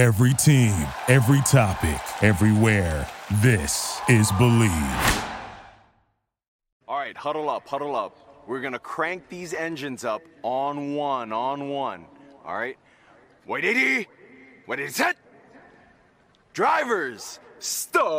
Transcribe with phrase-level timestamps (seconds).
[0.00, 0.74] Every team,
[1.08, 3.06] every topic, everywhere.
[3.42, 4.72] This is Believe.
[6.88, 8.16] All right, huddle up, huddle up.
[8.46, 12.06] We're gonna crank these engines up on one, on one.
[12.46, 12.78] All right?
[13.44, 14.08] Wait, 80.
[14.66, 15.16] Wait, is set.
[16.54, 18.10] Drivers, start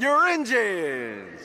[0.00, 1.40] your engines.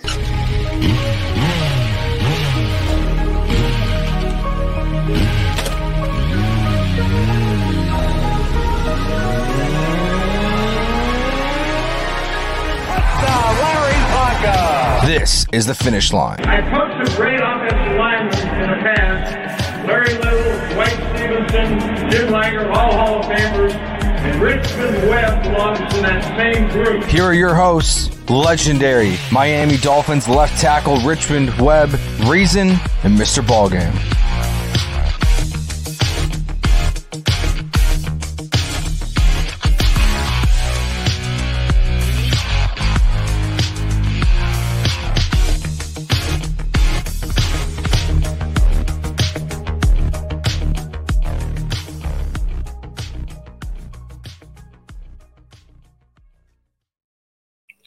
[15.06, 16.40] This is the Phinish Line.
[16.46, 19.86] I coached some great offensive linemen in the past.
[19.86, 26.02] Larry Little, Dwight Stephenson, Jim Langer, all Hall of Famers, and Richmond Webb belongs to
[26.02, 27.04] that same group.
[27.04, 31.92] Here are your hosts, legendary Miami Dolphins left tackle Richmond Webb,
[32.26, 32.70] Reason,
[33.04, 33.46] and Mr.
[33.46, 33.94] BallGame.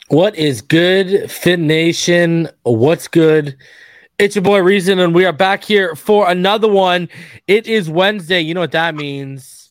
[0.09, 2.49] What is good, Phin Nation?
[2.63, 3.59] What's good?
[4.19, 7.11] It's your boy Reason, and we are back here for another one.
[7.47, 8.41] It is Wednesday.
[8.41, 9.71] You know what that means.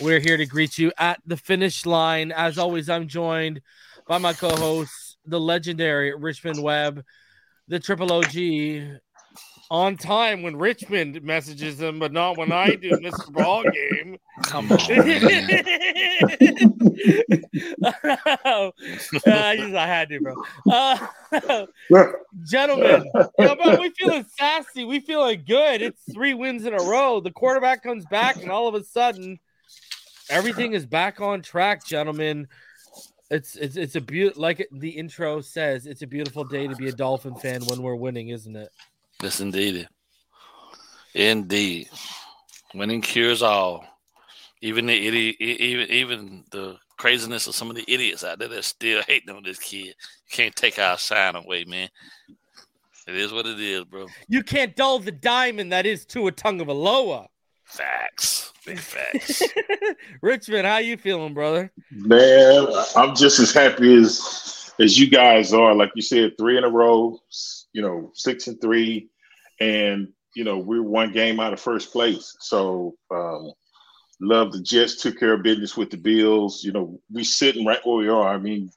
[0.00, 2.32] We're here to greet you at the finish line.
[2.32, 3.60] As always, I'm joined
[4.08, 7.04] by my co host, the legendary Richmond Webb,
[7.68, 9.00] the Triple OG,
[9.70, 13.30] on time when Richmond messages him, but not when I do, Mr.
[13.30, 14.16] BallGame.
[14.42, 14.78] Come on.
[17.82, 18.70] uh,
[19.26, 20.34] I just I had to, bro.
[20.70, 21.06] Uh,
[22.44, 23.04] gentlemen,
[23.38, 24.84] you know, bro, we feeling sassy.
[24.84, 25.82] We feeling good.
[25.82, 27.20] It's three wins in a row.
[27.20, 29.38] The quarterback comes back, and all of a sudden,
[30.28, 32.48] everything is back on track, gentlemen.
[33.30, 35.86] It's it's it's a beautiful, like the intro says.
[35.86, 38.68] It's a beautiful day to be a Dolphin fan when we're winning, isn't it?
[39.22, 39.88] Yes, indeed.
[41.14, 41.88] Indeed.
[42.74, 43.86] Winning cures all.
[44.62, 48.64] Even the idiot, even even the craziness of some of the idiots out there that
[48.64, 49.86] still hating on this kid.
[49.86, 49.94] You
[50.30, 51.88] can't take our shine away, man.
[53.08, 54.06] It is what it is, bro.
[54.28, 57.26] You can't dull the diamond that is Tua Tagovailoa.
[57.64, 58.52] Facts.
[58.64, 59.42] Big facts.
[60.22, 61.72] Richmond, how you feeling, brother?
[61.90, 65.74] Man, I'm just as happy as as you guys are.
[65.74, 67.18] Like you said, three in a row.
[67.72, 69.08] You know, six and three,
[69.58, 72.36] and you know we're one game out of first place.
[72.38, 73.52] So um,
[74.22, 76.62] love the Jets took care of business with the Bills.
[76.62, 78.28] You know, we sitting right where we are.
[78.28, 78.70] I mean,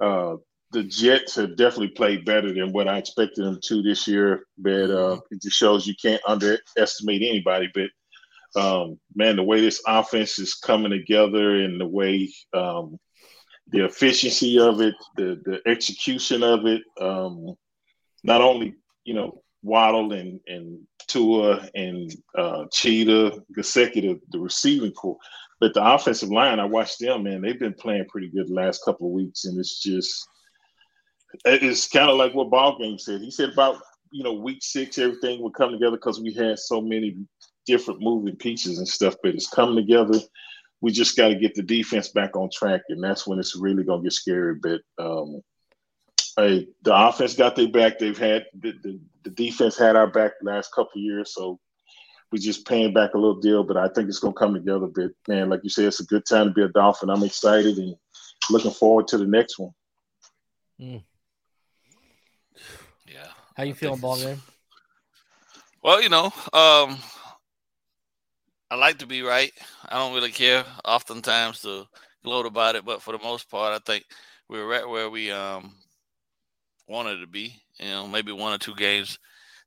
[0.00, 0.36] uh,
[0.72, 4.46] the Jets have definitely played better than what I expected them to this year.
[4.56, 7.70] But uh, it just shows you can't underestimate anybody.
[7.74, 12.98] But um, man, the way this offense is coming together and the way um,
[13.68, 17.54] the efficiency of it, the the execution of it, um,
[18.24, 18.74] not only
[19.04, 25.18] you know Waddle and and Tua and uh, Cheetah, consecutive the receiving core,
[25.60, 26.60] but the offensive line.
[26.60, 27.42] I watched them, man.
[27.42, 30.26] They've been playing pretty good the last couple of weeks, and it's just
[31.44, 33.20] it's kind of like what Ballgame said.
[33.20, 33.76] He said about
[34.12, 37.16] you know week six, everything would come together because we had so many
[37.66, 40.18] different moving pieces and stuff, but it's coming together.
[40.80, 43.84] We just got to get the defense back on track, and that's when it's really
[43.84, 44.54] gonna get scary.
[44.54, 45.40] But um,
[46.36, 47.98] hey, the offense got their back.
[47.98, 51.58] They've had the, the, the defense had our back the last couple of years, so
[52.30, 53.64] we're just paying back a little deal.
[53.64, 54.86] But I think it's gonna come together.
[54.86, 57.10] But man, like you said, it's a good time to be a Dolphin.
[57.10, 57.94] I'm excited and
[58.50, 59.72] looking forward to the next one.
[60.80, 61.02] Mm.
[63.06, 63.26] Yeah.
[63.56, 64.40] How you feeling, ball game?
[65.82, 66.98] Well, you know, um,
[68.70, 69.52] I like to be right.
[69.88, 71.86] I don't really care oftentimes to
[72.22, 74.04] gloat about it, but for the most part, I think
[74.48, 75.74] we're right where we um
[76.90, 77.54] wanted to be.
[77.78, 79.18] You know, maybe one or two games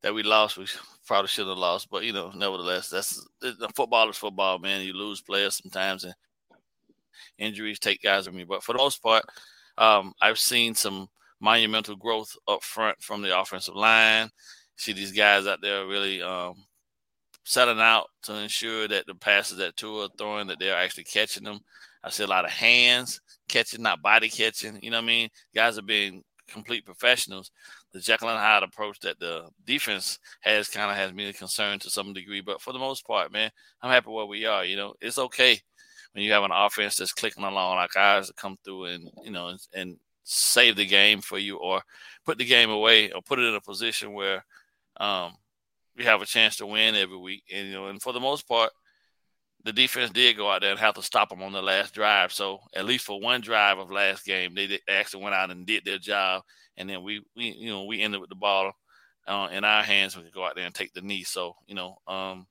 [0.02, 0.68] that we lost, we
[1.08, 1.90] probably should have lost.
[1.90, 3.26] But you know, nevertheless, that's
[3.76, 4.82] football is football, man.
[4.82, 6.14] You lose players sometimes, and
[7.40, 8.46] injuries take guys from you.
[8.46, 9.24] But for the most part,
[9.78, 11.08] um, I've seen some
[11.40, 14.30] monumental growth up front from the offensive line.
[14.76, 16.56] See these guys out there really um,
[17.44, 21.44] setting out to ensure that the passes that Tua are throwing that they're actually catching
[21.44, 21.60] them.
[22.04, 24.80] I see a lot of hands catching, not body catching.
[24.82, 25.30] You know what I mean?
[25.56, 26.24] Guys are being
[26.54, 27.52] complete professionals.
[27.92, 31.90] The Jekyll and Hyde approach that the defense has kind of has me concerned to
[31.90, 33.52] some degree, but for the most part, man,
[33.82, 34.64] I'm happy where we are.
[34.64, 35.60] You know, it's okay
[36.14, 39.32] when you have an offense that's clicking along like ours to come through and you
[39.32, 41.82] know and, and save the game for you or
[42.26, 44.46] put the game away or put it in a position where
[44.98, 45.34] um,
[45.98, 47.44] we have a chance to win every week.
[47.54, 48.72] And you know, and for the most part,
[49.64, 52.34] the defense did go out there and have to stop them on the last drive.
[52.34, 55.86] So at least for one drive of last game, they, actually went out and did
[55.86, 56.44] their job.
[56.76, 58.74] And then we, we you know, we ended with the ball
[59.28, 60.16] uh, in our hands.
[60.16, 61.24] We could go out there and take the knee.
[61.24, 62.46] So you know, um,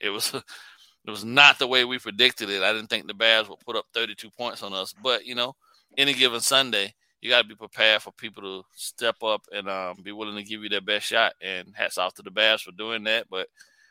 [0.00, 0.34] it was
[1.04, 2.62] it was not the way we predicted it.
[2.62, 4.94] I didn't think the Bears would put up 32 points on us.
[5.02, 5.56] But you know,
[5.96, 9.96] any given Sunday, you got to be prepared for people to step up and um,
[10.02, 11.32] be willing to give you their best shot.
[11.40, 13.26] And hats off to the Bears for doing that.
[13.30, 13.48] But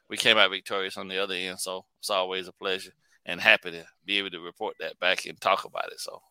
[0.09, 2.91] we came out victorious on the other end, so it's always a pleasure
[3.25, 5.99] and happy to be able to report that back and talk about it.
[5.99, 6.21] So,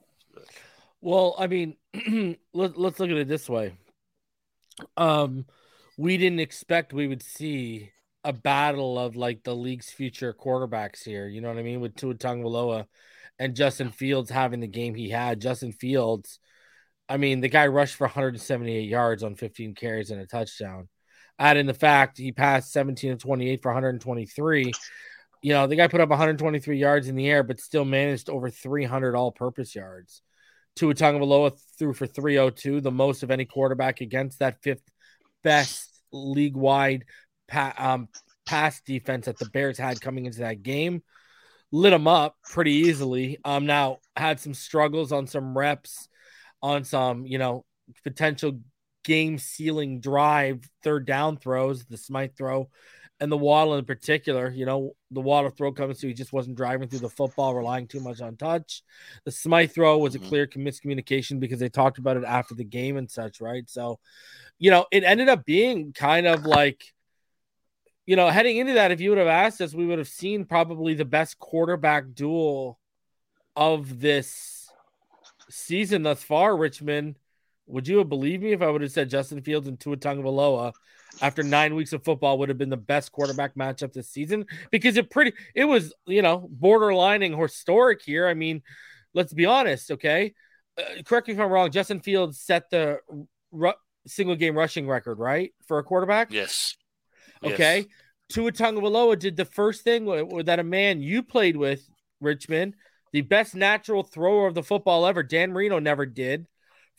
[1.00, 1.76] well, I mean,
[2.55, 3.75] let, let's look at it this way.
[4.96, 5.46] Um,
[5.99, 7.90] we didn't expect we would see
[8.25, 11.28] a battle of like the league's future quarterbacks here.
[11.28, 11.81] You know what I mean?
[11.81, 12.87] With Tua Tagovailoa
[13.38, 15.40] and Justin Fields having the game he had.
[15.40, 16.40] Justin Fields,
[17.08, 20.88] I mean, the guy rushed for 178 yards on 15 carries and a touchdown.
[21.38, 24.73] Add in the fact he passed 17 of 28 for 123.
[25.43, 28.50] You know, the guy put up 123 yards in the air, but still managed over
[28.50, 30.23] 300 all-purpose yards.
[30.77, 34.83] Tua Tagovailoa threw for 302, the most of any quarterback against that fifth
[35.43, 37.05] best league-wide
[37.49, 38.09] pa- um,
[38.47, 41.03] pass defense that the Bears had coming into that game.
[41.73, 43.38] Lit them up pretty easily.
[43.44, 46.09] Um, now had some struggles on some reps,
[46.62, 47.65] on some you know
[48.05, 48.61] potential
[49.06, 52.69] game sealing drive, third down throws, the Smythe throw,
[53.20, 54.50] and the Waddle in particular.
[54.50, 57.87] You know, the Waddle throw comes to he just wasn't driving through the football, relying
[57.87, 58.82] too much on touch.
[59.25, 60.29] The Smythe throw was a mm-hmm.
[60.29, 63.62] clear miscommunication because they talked about it after the game and such, right?
[63.70, 64.00] So,
[64.58, 66.82] you know, it ended up being kind of like.
[68.09, 70.44] You know, heading into that, if you would have asked us, we would have seen
[70.44, 72.79] probably the best quarterback duel
[73.56, 74.70] of this
[75.50, 77.17] season thus far, Richmond
[77.66, 80.72] would you have believed me if I would have said Justin Fields and Tua Tagovailoa
[81.20, 84.46] after nine weeks of football would have been the best quarterback matchup this season?
[84.70, 88.28] Because it pretty it was you know borderlining historic here.
[88.28, 88.62] I mean,
[89.14, 90.34] let's be honest, okay.
[90.78, 91.70] Uh, correct me if I'm wrong.
[91.70, 92.98] Justin Fields set the
[93.50, 93.72] ru-
[94.06, 96.32] single game rushing record, right, for a quarterback?
[96.32, 96.76] Yes.
[97.42, 97.78] Okay.
[97.78, 97.86] Yes.
[98.28, 100.04] Tua Tagovailoa did the first thing
[100.44, 101.88] that a man you played with,
[102.20, 102.74] Richmond,
[103.12, 105.22] the best natural thrower of the football ever.
[105.22, 106.46] Dan Marino never did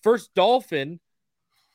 [0.03, 0.99] first Dolphin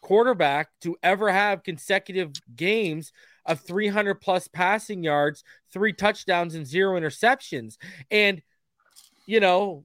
[0.01, 3.13] quarterback to ever have consecutive games
[3.47, 7.77] of 300 plus passing yards, three touchdowns, and zero interceptions.
[8.11, 8.43] And,
[9.27, 9.85] you know,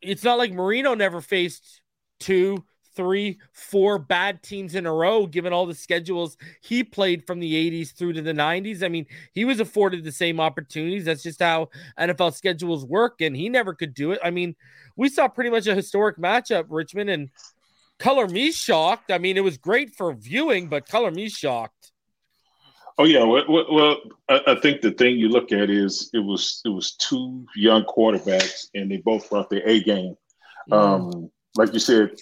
[0.00, 1.82] it's not like Marino never faced
[2.20, 2.64] two,
[2.94, 7.70] three, four bad teams in a row, given all the schedules he played from the
[7.70, 8.82] 80s through to the 90s.
[8.82, 11.04] I mean, he was afforded the same opportunities.
[11.04, 14.20] That's just how NFL schedules work, and he never could do it.
[14.22, 14.54] I mean,
[14.96, 17.30] we saw pretty much a historic matchup, Richmond, and
[17.98, 19.10] color me shocked.
[19.10, 21.92] I mean, it was great for viewing, but color me shocked.
[22.98, 23.96] Oh yeah, well, well
[24.28, 28.66] I, think the thing you look at is it was it was two young quarterbacks,
[28.74, 30.14] and they both brought their A game.
[30.70, 30.76] Mm.
[30.76, 32.12] Um, like you said,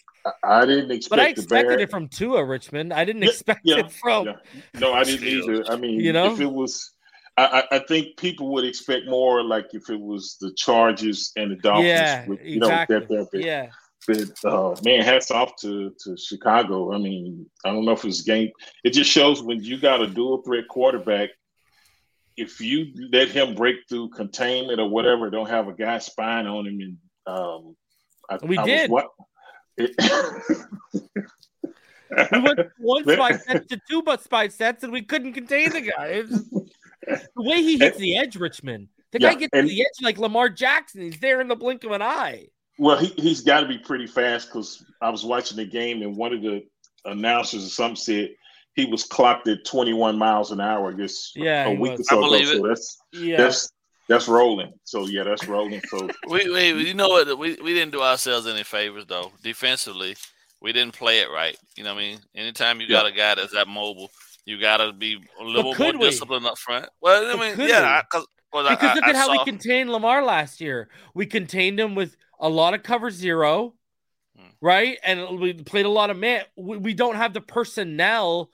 [0.45, 1.11] I didn't expect.
[1.11, 2.93] But I expected it from Tua Richmond.
[2.93, 4.27] I didn't yeah, expect yeah, it from.
[4.27, 4.37] Yeah.
[4.79, 5.65] No, I didn't either.
[5.71, 6.93] I mean, you know, if it was,
[7.37, 9.43] I, I, think people would expect more.
[9.43, 11.87] Like if it was the Chargers and the Dolphins.
[11.87, 12.97] Yeah, with, you exactly.
[12.97, 13.71] Know, that, that, yeah.
[14.07, 16.93] But uh, man, hats off to to Chicago.
[16.93, 18.51] I mean, I don't know if it's game.
[18.85, 21.31] It just shows when you got a dual threat quarterback.
[22.37, 26.67] If you let him break through containment or whatever, don't have a guy spying on
[26.67, 27.77] him, and um,
[28.31, 28.91] I, we I did.
[28.91, 29.05] Was,
[29.79, 29.89] we
[32.41, 36.23] went one spy sets to two but spy sets, and we couldn't contain the guy.
[37.07, 38.89] the way he hits the edge, Richmond.
[39.13, 41.03] The yeah, guy gets to the edge like Lamar Jackson.
[41.03, 42.47] He's there in the blink of an eye.
[42.79, 46.17] Well, he, he's got to be pretty fast because I was watching the game and
[46.17, 46.65] one of the
[47.05, 48.31] announcers or something said
[48.75, 52.45] he was clocked at 21 miles an hour just yeah, a week or so ago.
[52.45, 53.37] So that's yeah.
[53.37, 53.71] that's
[54.11, 54.73] that's rolling.
[54.83, 55.81] So yeah, that's rolling.
[55.89, 59.31] So we, we you know what we, we didn't do ourselves any favors though.
[59.43, 60.17] Defensively,
[60.61, 61.57] we didn't play it right.
[61.77, 62.19] You know what I mean?
[62.35, 64.11] Anytime you got a guy that's that mobile,
[64.45, 65.99] you got to be a little more we?
[65.99, 66.89] disciplined up front.
[67.01, 70.61] Well, I mean, yeah, because because I, look I, at how we contained Lamar last
[70.61, 70.89] year.
[71.15, 73.75] We contained him with a lot of cover zero,
[74.37, 74.49] hmm.
[74.61, 74.99] right?
[75.05, 76.43] And we played a lot of man.
[76.57, 78.51] We, we don't have the personnel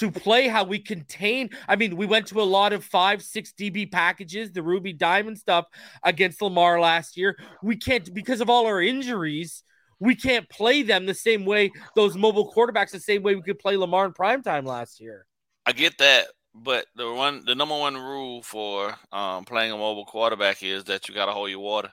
[0.00, 1.50] to play how we contain.
[1.68, 5.38] I mean, we went to a lot of five, six DB packages, the Ruby Diamond
[5.38, 5.66] stuff
[6.02, 7.38] against Lamar last year.
[7.62, 9.62] We can't, because of all our injuries,
[9.98, 13.58] we can't play them the same way, those mobile quarterbacks, the same way we could
[13.58, 15.26] play Lamar in prime time last year.
[15.66, 16.28] I get that.
[16.52, 21.08] But the one, the number one rule for um, playing a mobile quarterback is that
[21.08, 21.92] you got to hold your water.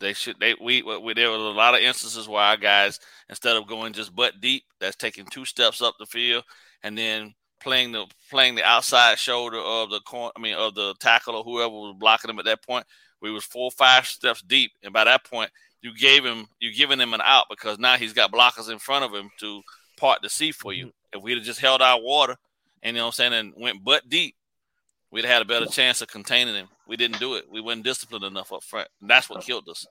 [0.00, 0.40] They should.
[0.40, 3.92] They we, we there were a lot of instances where our guys, instead of going
[3.92, 6.42] just butt deep, that's taking two steps up the field
[6.86, 10.30] and then playing the playing the outside shoulder of the corner.
[10.36, 12.86] I mean, of the tackle or whoever was blocking him at that point.
[13.20, 15.50] We was four or five steps deep, and by that point,
[15.82, 19.04] you gave him you giving him an out because now he's got blockers in front
[19.04, 19.62] of him to
[19.96, 20.86] part the sea for you.
[20.86, 21.18] Mm-hmm.
[21.18, 22.36] If we'd have just held our water
[22.84, 24.36] and you know what I'm saying and went butt deep,
[25.10, 26.68] we'd have had a better chance of containing him.
[26.86, 27.46] We didn't do it.
[27.50, 28.88] We weren't disciplined enough up front.
[29.00, 29.86] And that's what killed us.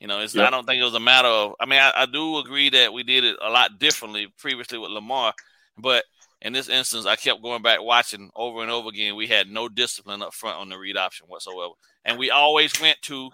[0.00, 0.36] You know, it's.
[0.36, 2.92] I don't think it was a matter of I mean, I, I do agree that
[2.92, 5.32] we did it a lot differently previously with Lamar,
[5.78, 6.02] but
[6.42, 9.16] in this instance, I kept going back watching over and over again.
[9.16, 11.72] We had no discipline up front on the read option whatsoever.
[12.04, 13.30] And we always went to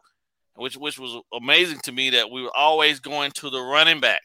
[0.57, 4.23] which which was amazing to me that we were always going to the running back.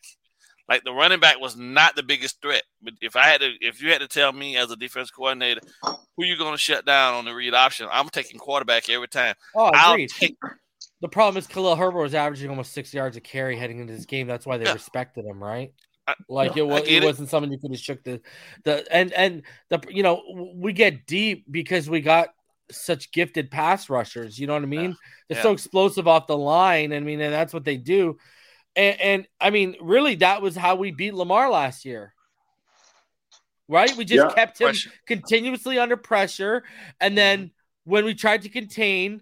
[0.70, 2.64] Like the running back was not the biggest threat.
[2.82, 5.62] But if I had to if you had to tell me as a defense coordinator
[6.18, 9.36] who you're gonna shut down on the read option, I'm taking quarterback every time.
[9.56, 10.10] Oh, agreed.
[10.10, 10.36] take
[11.02, 14.06] The problem is Khalil Herbert was averaging almost six yards a carry heading into this
[14.06, 14.28] game.
[14.28, 14.74] That's why they Yeah.
[14.74, 15.74] respected him, right?
[16.08, 18.22] I- Like it was, it, it, wasn't something you could have shook the
[18.64, 22.30] the and and the you know we get deep because we got
[22.72, 24.40] such gifted pass rushers.
[24.40, 24.98] You know what I mean?
[25.28, 25.44] They're Yeah.
[25.44, 26.94] so explosive off the line.
[26.94, 28.18] I mean, and that's what they do.
[28.76, 32.14] And, and I mean, really, that was how we beat Lamar last year.
[33.68, 33.96] Right?
[33.96, 34.34] We just Yeah.
[34.34, 34.92] kept him Pressure.
[35.06, 36.64] continuously under pressure.
[37.00, 37.92] And then mm-hmm.
[37.92, 39.22] when we tried to contain,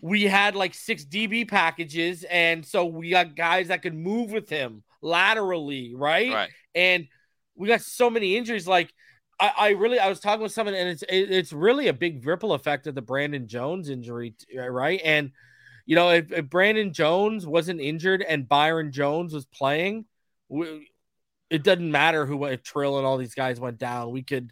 [0.00, 2.24] we had like six DB packages.
[2.24, 6.32] And so we got guys that could move with him laterally, right?
[6.32, 6.50] right.
[6.74, 7.06] And
[7.54, 8.66] we got so many injuries.
[8.66, 8.92] Like,
[9.38, 12.26] I, I really, I was talking with someone, and it's it, it's really a big
[12.26, 15.00] ripple effect of the Brandon Jones injury, uh, right?
[15.04, 15.30] And
[15.86, 20.06] you know, if, if Brandon Jones wasn't injured and Byron Jones was playing,
[20.48, 20.88] we,
[21.50, 24.10] it doesn't matter who if Trill and all these guys went down.
[24.10, 24.50] We could,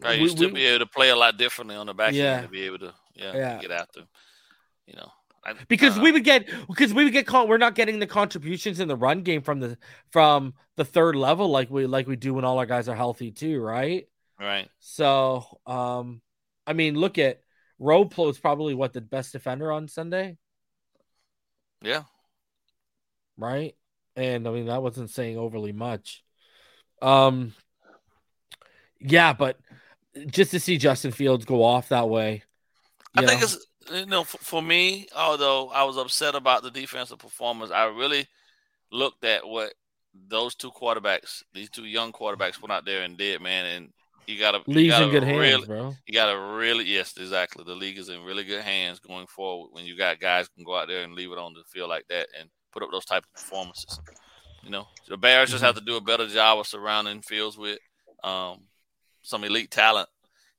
[0.00, 2.14] Right, you we- still we- be able to play a lot differently on the back
[2.14, 2.38] Yeah.
[2.38, 3.58] end to be able to yeah, Yeah.
[3.60, 4.00] get after.
[4.86, 5.10] You know,
[5.68, 7.48] because I we would get because we would get caught.
[7.48, 9.78] We're not getting the contributions in the run game from the
[10.10, 13.30] from the third level like we like we do when all our guys are healthy
[13.30, 14.06] too, right?
[14.40, 14.68] right.
[14.80, 16.20] So, um,
[16.66, 17.40] I mean, look at
[17.80, 20.36] Roblo is probably what the best defender on Sunday,
[21.82, 22.04] Yeah,
[23.36, 23.74] right?
[24.14, 26.24] And I mean, that wasn't saying overly much.
[27.02, 27.54] Um,
[29.00, 29.58] yeah, but
[30.26, 32.42] just to see Justin Fields go off that way,
[33.14, 36.70] I think know, it's you know for, for me, although I was upset about the
[36.70, 38.26] defensive performance, I really
[38.90, 39.74] looked at what
[40.28, 43.66] those two quarterbacks, these two young quarterbacks, went out there and did, man.
[43.66, 43.92] And
[44.26, 45.94] you gotta you league's gotta in good really, hands, bro.
[46.06, 47.64] You gotta really yes, exactly.
[47.64, 50.76] The league is in really good hands going forward when you got guys can go
[50.76, 53.24] out there and leave it on the field like that and put up those type
[53.24, 54.00] of performances.
[54.62, 57.78] You know, the Bears just have to do a better job of surrounding Fields with
[58.24, 58.62] um,
[59.22, 60.08] some elite talent,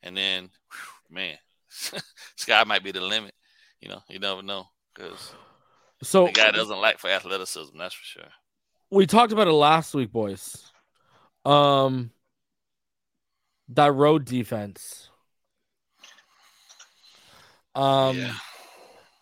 [0.02, 1.38] and then, whew, man,
[2.36, 3.34] sky might be the limit.
[3.82, 5.34] You know, you never know because
[6.02, 7.78] So the guy doesn't lack for athleticism.
[7.78, 8.30] That's for sure.
[8.90, 10.72] we talked about it last week, boys.
[11.46, 12.12] Um,
[13.70, 15.10] that road defense.
[17.76, 18.34] Um, yeah,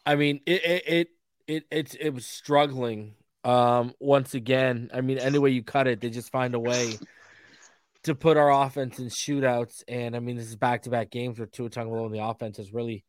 [0.06, 1.10] I mean, it it it
[1.48, 3.16] it it's it was struggling.
[3.44, 6.98] Um, once again, I mean, any way you cut it, they just find a way
[8.06, 9.84] to put our offense in shootouts.
[9.88, 12.58] And I mean, this is back to back games where Tua Tagovailoa and the offense
[12.58, 13.04] has really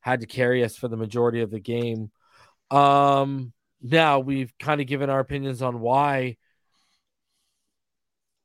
[0.00, 2.10] had to carry us for the majority of the game.
[2.70, 6.36] Um, now we've kind of given our opinions on why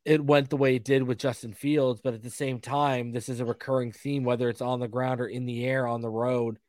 [0.05, 3.29] it went the way it did with Justin Fields, but at the same time, this
[3.29, 6.09] is a recurring theme, whether it's on the ground or in the air on the
[6.09, 6.59] road.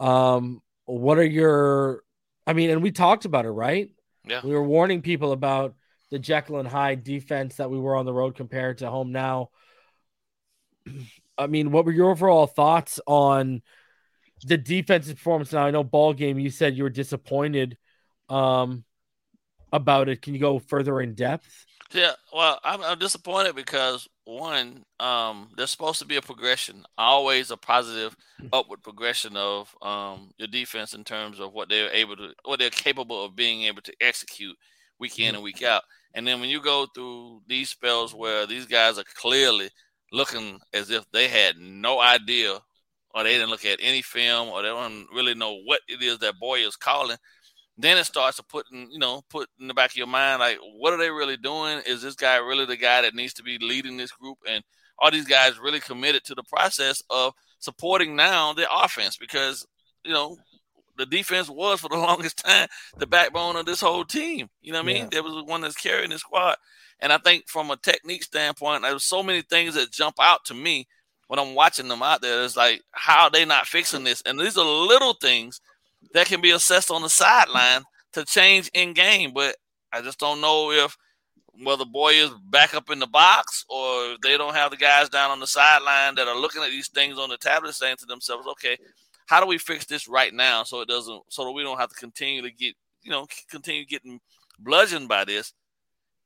[0.00, 2.02] Um, what are your
[2.46, 3.90] I mean, and we talked about it, right?
[4.26, 4.40] yeah.
[4.42, 5.74] We were warning people about
[6.10, 9.50] the Jekyll and Hyde defense that we were on the road compared to home now.
[11.38, 13.62] I mean, what were your overall thoughts on
[14.44, 15.52] the defensive performance?
[15.52, 17.76] Now I know ball game, you said you were disappointed
[18.28, 18.84] um
[19.72, 20.22] about it.
[20.22, 21.66] Can you go further in depth?
[21.92, 27.50] Yeah, well, I'm, I'm disappointed because one, um, there's supposed to be a progression, always
[27.50, 28.14] a positive
[28.52, 32.68] upward progression of um, your defense in terms of what they're able to, what they're
[32.68, 34.54] capable of being able to execute
[34.98, 35.82] week in and week out.
[36.14, 39.70] And then when you go through these spells where these guys are clearly
[40.12, 42.58] looking as if they had no idea,
[43.14, 46.18] or they didn't look at any film, or they don't really know what it is
[46.18, 47.16] that Boyer's calling
[47.78, 50.40] then it starts to put in, you know, put in the back of your mind,
[50.40, 51.80] like, what are they really doing?
[51.86, 54.36] Is this guy really the guy that needs to be leading this group?
[54.48, 54.64] And
[54.98, 59.16] are these guys really committed to the process of supporting now the offense?
[59.16, 59.64] Because,
[60.04, 60.36] you know,
[60.98, 63.10] the defense was for the longest time the mm-hmm.
[63.10, 64.48] backbone of this whole team.
[64.60, 65.02] You know what I mean?
[65.04, 65.08] Yeah.
[65.12, 66.56] There was the one that's carrying the squad.
[67.00, 70.54] And I think from a technique standpoint, there's so many things that jump out to
[70.54, 70.88] me
[71.28, 72.42] when I'm watching them out there.
[72.42, 74.22] It's like, how are they not fixing this?
[74.26, 75.60] And these are little things
[76.12, 77.82] that can be assessed on the sideline
[78.14, 79.32] to change in game.
[79.32, 79.56] But
[79.92, 80.96] I just don't know if
[81.62, 85.30] whether Boyer's back up in the box or if they don't have the guys down
[85.30, 88.46] on the sideline that are looking at these things on the tablet saying to themselves,
[88.46, 88.76] okay,
[89.28, 91.90] how do we fix this right now so it doesn't so that we don't have
[91.90, 94.20] to continue to get you know continue getting
[94.58, 95.52] bludgeoned by this.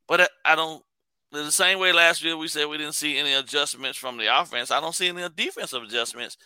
[0.09, 0.82] But I, don't.
[1.30, 4.71] The same way last year we said we didn't see any adjustments from the offense.
[4.71, 6.37] I don't see any defensive adjustments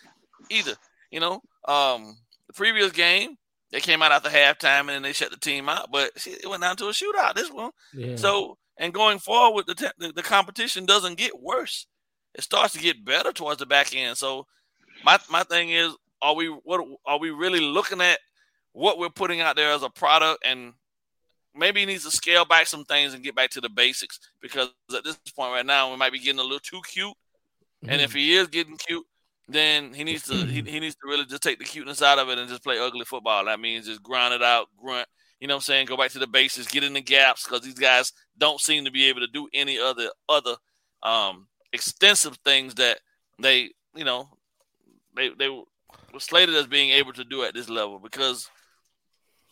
[0.51, 0.75] either.
[1.11, 3.37] You know, um, the previous game
[3.73, 6.49] they came out at after halftime and then they shut the team out, but it
[6.49, 7.35] went down to a shootout.
[7.35, 8.17] This one, yeah.
[8.17, 11.87] so and going forward, the, te- the the competition doesn't get worse;
[12.35, 14.17] it starts to get better towards the back end.
[14.17, 14.47] So
[15.05, 18.19] my my thing is, are we what are we really looking at
[18.73, 20.73] what we're putting out there as a product and
[21.55, 24.69] maybe he needs to scale back some things and get back to the basics because
[24.95, 27.91] at this point right now we might be getting a little too cute mm-hmm.
[27.91, 28.19] and if mm-hmm.
[28.19, 29.07] he is getting cute
[29.49, 32.29] then he needs to he, he needs to really just take the cuteness out of
[32.29, 35.07] it and just play ugly football that means just grind it out grunt
[35.39, 37.61] you know what i'm saying go back to the basics get in the gaps because
[37.61, 40.57] these guys don't seem to be able to do any other other
[41.05, 42.99] um extensive things that
[43.39, 44.29] they you know
[45.15, 45.49] they they
[46.13, 48.49] was slated as being able to do at this level because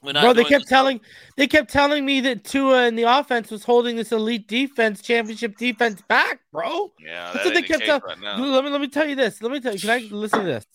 [0.05, 1.01] when Bro, they kept telling
[1.37, 5.57] they kept telling me that Tua and the offense was holding this elite defense, championship
[5.57, 6.93] defense back, bro.
[7.01, 8.03] Yeah, that's what they kept telling.
[8.03, 9.41] Right let me let me tell you this.
[9.41, 9.81] Let me tell you.
[9.81, 10.67] Can I listen to this?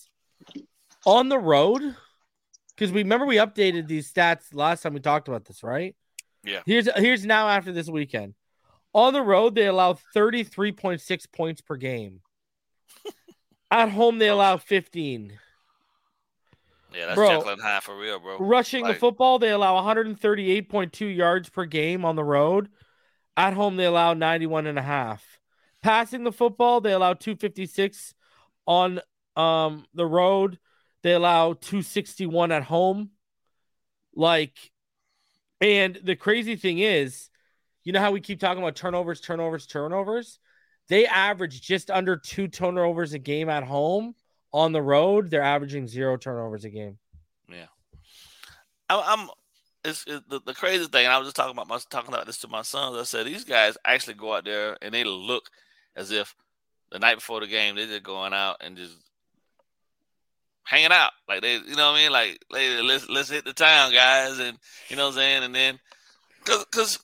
[1.06, 1.96] On the road,
[2.76, 5.96] because we remember we updated these stats last time we talked about this, right?
[6.44, 6.62] Yeah.
[6.66, 8.34] Here's here's now after this weekend.
[8.94, 12.22] On the road, they allow 33.6 points per game.
[13.70, 15.38] At home, they allow 15.
[16.94, 18.40] Yeah, that's bro, Jekyll and for real, bro.
[18.40, 22.70] Rushing like, the football, they allow 138.2 yards per game on the road.
[23.38, 25.40] At home, they allow 91 and a half.
[25.82, 28.14] Passing the football, they allow 256
[28.66, 29.00] on
[29.36, 30.60] um the road.
[31.04, 33.12] They allow 261 at home.
[34.16, 34.58] Like,
[35.62, 37.30] and the crazy thing is,
[37.84, 40.40] you know how we keep talking about turnovers, turnovers, turnovers?
[40.90, 44.16] They average just under two turnovers a game at home
[44.54, 46.98] on the road, they're averaging zero turnovers a game.
[47.48, 47.68] Yeah,
[48.90, 49.30] I, am
[49.84, 51.08] It's, it's the, the, crazy thing.
[51.08, 52.98] I was just talking about my talking about this to my sons.
[52.98, 55.50] I said these guys actually go out there and they look
[55.96, 56.36] as if
[56.92, 58.96] the night before the game they're just going out and just
[60.70, 61.12] hanging out.
[61.28, 62.12] Like they, you know what I mean?
[62.12, 64.58] Like, let's let's hit the town, guys, and
[64.88, 65.44] you know what I'm saying.
[65.44, 65.80] And then,
[66.46, 67.00] cause, cause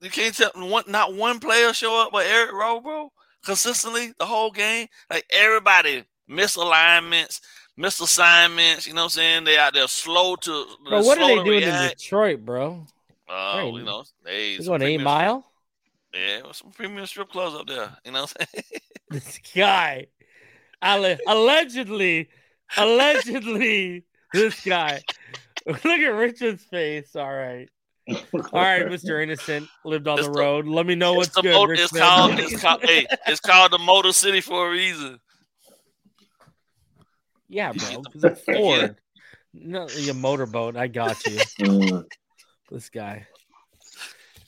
[0.00, 3.12] you can't tell one, not one player show up, but Eric Rowe, bro,
[3.44, 4.88] consistently the whole game.
[5.10, 7.40] Like everybody misalignments,
[7.78, 8.86] misassignments.
[8.86, 9.44] You know what I'm saying?
[9.44, 10.66] They out there slow to.
[10.88, 11.82] Bro, what are they doing react.
[11.82, 12.86] in Detroit, bro?
[13.28, 13.74] Oh, uh, right.
[13.74, 15.44] you know, they going eight mile.
[16.14, 17.90] Yeah, some premium strip clubs up there.
[18.04, 18.80] You know what I'm saying?
[19.10, 20.06] this guy,
[20.80, 22.28] allegedly,
[22.76, 25.02] allegedly, this guy.
[25.66, 27.16] Look at Richard's face.
[27.16, 27.68] All right.
[28.08, 29.22] All right, Mr.
[29.22, 30.66] Innocent lived on the, the, road.
[30.66, 31.54] Let me know what's good.
[31.54, 35.18] Motor, it's, called, it's, called, hey, it's called the Motor City for a reason.
[37.48, 38.02] Yeah, bro.
[38.02, 38.96] Because it's Ford.
[39.52, 40.76] No, your motorboat.
[40.76, 41.38] I got you.
[41.60, 42.04] Mm.
[42.70, 43.26] this guy.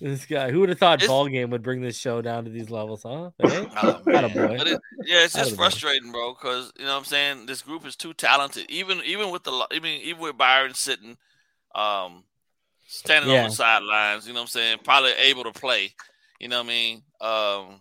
[0.00, 0.50] This guy.
[0.50, 3.04] Who would have thought it's, ball game would bring this show down to these levels,
[3.04, 3.30] huh?
[3.42, 3.66] Hey?
[3.82, 4.56] Oh, boy.
[4.60, 6.34] It, yeah, it's just frustrating, bro.
[6.34, 7.46] Because you know what I'm saying.
[7.46, 8.66] This group is too talented.
[8.68, 11.16] Even even with the even even with Byron sitting,
[11.74, 12.24] um,
[12.86, 13.44] standing yeah.
[13.44, 14.26] on the sidelines.
[14.26, 14.78] You know what I'm saying.
[14.84, 15.94] Probably able to play.
[16.40, 17.02] You know what I mean.
[17.20, 17.80] Um,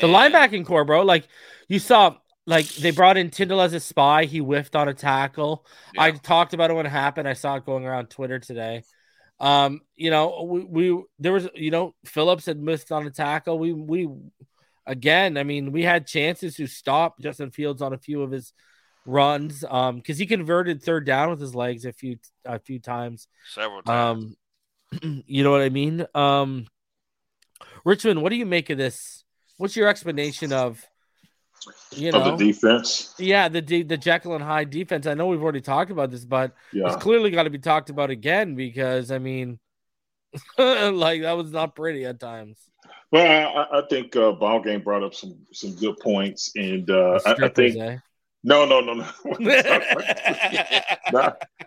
[0.00, 1.02] the linebacking core, bro.
[1.02, 1.28] Like
[1.68, 4.24] you saw like they brought in Tindall as a spy.
[4.24, 5.64] He whiffed on a tackle.
[5.94, 6.02] Yeah.
[6.02, 7.28] I talked about it when it happened.
[7.28, 8.82] I saw it going around Twitter today.
[9.40, 13.58] Um, you know, we, we there was you know Phillips had missed on a tackle.
[13.58, 14.08] We we
[14.86, 18.52] again, I mean, we had chances to stop Justin Fields on a few of his
[19.06, 19.64] runs.
[19.68, 23.26] Um, because he converted third down with his legs a few a few times.
[23.52, 24.36] Several times.
[25.02, 26.06] Um, you know what I mean?
[26.14, 26.66] Um,
[27.84, 29.24] Richmond, what do you make of this?
[29.56, 30.84] What's your explanation of?
[31.92, 33.14] You know of the defense.
[33.18, 35.06] Yeah, the the Jekyll and Hyde defense.
[35.06, 36.86] I know we've already talked about this, but yeah.
[36.86, 39.58] it's clearly got to be talked about again because I mean,
[40.58, 42.58] like that was not pretty at times.
[43.10, 47.20] Well, I, I think uh, ball game brought up some some good points, and uh,
[47.24, 47.76] I, I, think.
[47.76, 47.96] Eh?
[48.46, 49.06] No, no, no, no.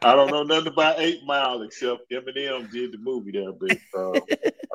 [0.03, 4.11] I don't know nothing about Eight Mile except Eminem did the movie there, but uh,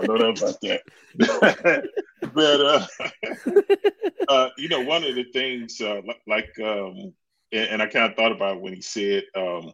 [0.01, 1.89] I don't know nothing about that.
[2.35, 2.85] but uh,
[4.29, 7.15] uh, you know, one of the things, uh, like, um,
[7.53, 9.73] and, and, I kind of thought about when he said um,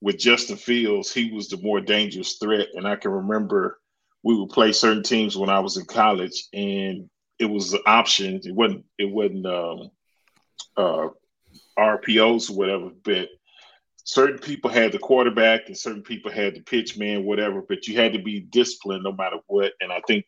[0.00, 3.78] with Justin Fields, he was the more dangerous threat, and I can remember
[4.22, 8.40] we would play certain teams when I was in college, and it was an option.
[8.42, 8.86] It wasn't.
[8.98, 9.44] It wasn't.
[9.44, 9.90] Um,
[10.76, 11.08] uh,
[11.78, 13.28] RPOs or whatever, but
[14.04, 17.96] certain people had the quarterback and certain people had the pitch man, whatever, but you
[17.96, 19.72] had to be disciplined no matter what.
[19.80, 20.24] And I think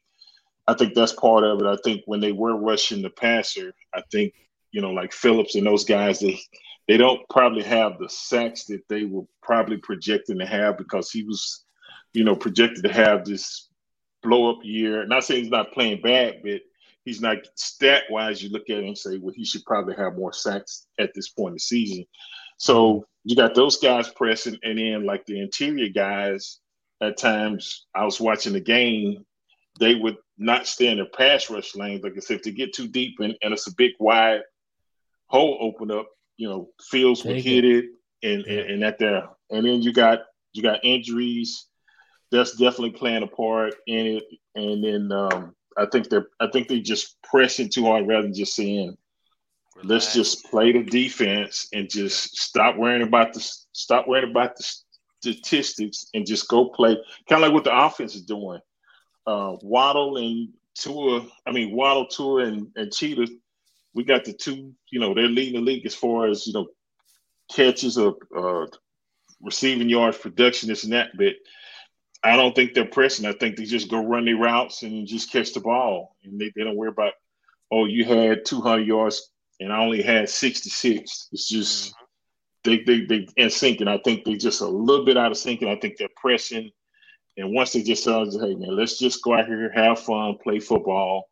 [0.66, 1.66] I think that's part of it.
[1.66, 4.34] I think when they were rushing the passer, I think
[4.70, 6.40] you know like Phillips and those guys they
[6.88, 11.22] they don't probably have the sacks that they were probably projecting to have because he
[11.24, 11.64] was
[12.12, 13.68] you know projected to have this
[14.22, 15.06] blow up year.
[15.06, 16.60] Not saying he's not playing bad, but
[17.04, 18.42] he's not stat wise.
[18.42, 21.28] You look at him and say, well, he should probably have more sacks at this
[21.28, 22.04] point in the season.
[22.58, 26.60] So you got those guys pressing, and then like the interior guys.
[27.00, 29.26] At times, I was watching the game.
[29.80, 32.04] They would not stay in their pass rush lanes.
[32.04, 34.42] Like I said, if they get too deep and, and it's a big wide
[35.26, 37.86] hole open up, you know, Fields would hit it,
[38.22, 39.28] and, and and at there.
[39.50, 40.20] And then you got
[40.52, 41.66] you got injuries.
[42.30, 44.24] That's definitely playing a part in it.
[44.54, 48.34] And then um, I think they're I think they just pressing too hard rather than
[48.34, 48.96] just saying,
[49.82, 53.40] let's just play the defense and just stop worrying about the
[53.72, 54.64] stop worrying about the
[55.20, 56.96] statistics and just go play.
[57.28, 58.60] Kind of like what the offense is doing.
[59.26, 63.28] Uh, Waddle and Tua, I mean Waddle, Tua, and, and Cheetah,
[63.94, 64.74] we got the two.
[64.90, 66.66] You know, they're leading the league as far as you know
[67.50, 68.66] catches of uh,
[69.40, 71.10] receiving yards, production, this and that.
[71.16, 71.34] But
[72.24, 73.26] I don't think they're pressing.
[73.26, 76.52] I think they just go run their routes and just catch the ball, and they,
[76.56, 77.12] they don't worry about
[77.70, 81.28] oh you had 200 yards and I only had 66.
[81.32, 82.70] It's just mm-hmm.
[82.70, 85.38] they they they in sync, and I think they just a little bit out of
[85.38, 86.70] sync, and I think they're pressing.
[87.36, 90.38] And once they just tell us, hey man, let's just go out here, have fun,
[90.42, 91.28] play football,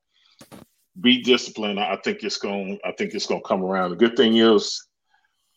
[1.00, 1.78] be disciplined.
[1.78, 2.78] I think it's going.
[2.84, 3.90] I think it's going to come around.
[3.90, 4.84] The good thing is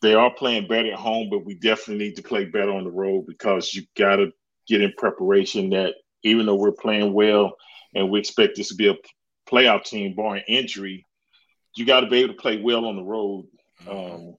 [0.02, 2.92] they are playing better at home, but we definitely need to play better on the
[2.92, 4.32] road because you got to
[4.68, 5.70] get in preparation.
[5.72, 7.56] That even though we're playing well
[7.94, 8.96] and we expect this to be a
[9.50, 11.06] playoff team, barring injury,
[11.76, 13.46] you got to be able to play well on the road,
[13.90, 14.36] um,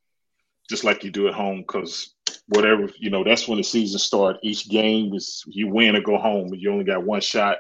[0.69, 1.59] just like you do at home.
[1.59, 2.15] Because
[2.49, 4.39] whatever you know, that's when the season starts.
[4.43, 7.59] Each game is you win or go home, you only got one shot.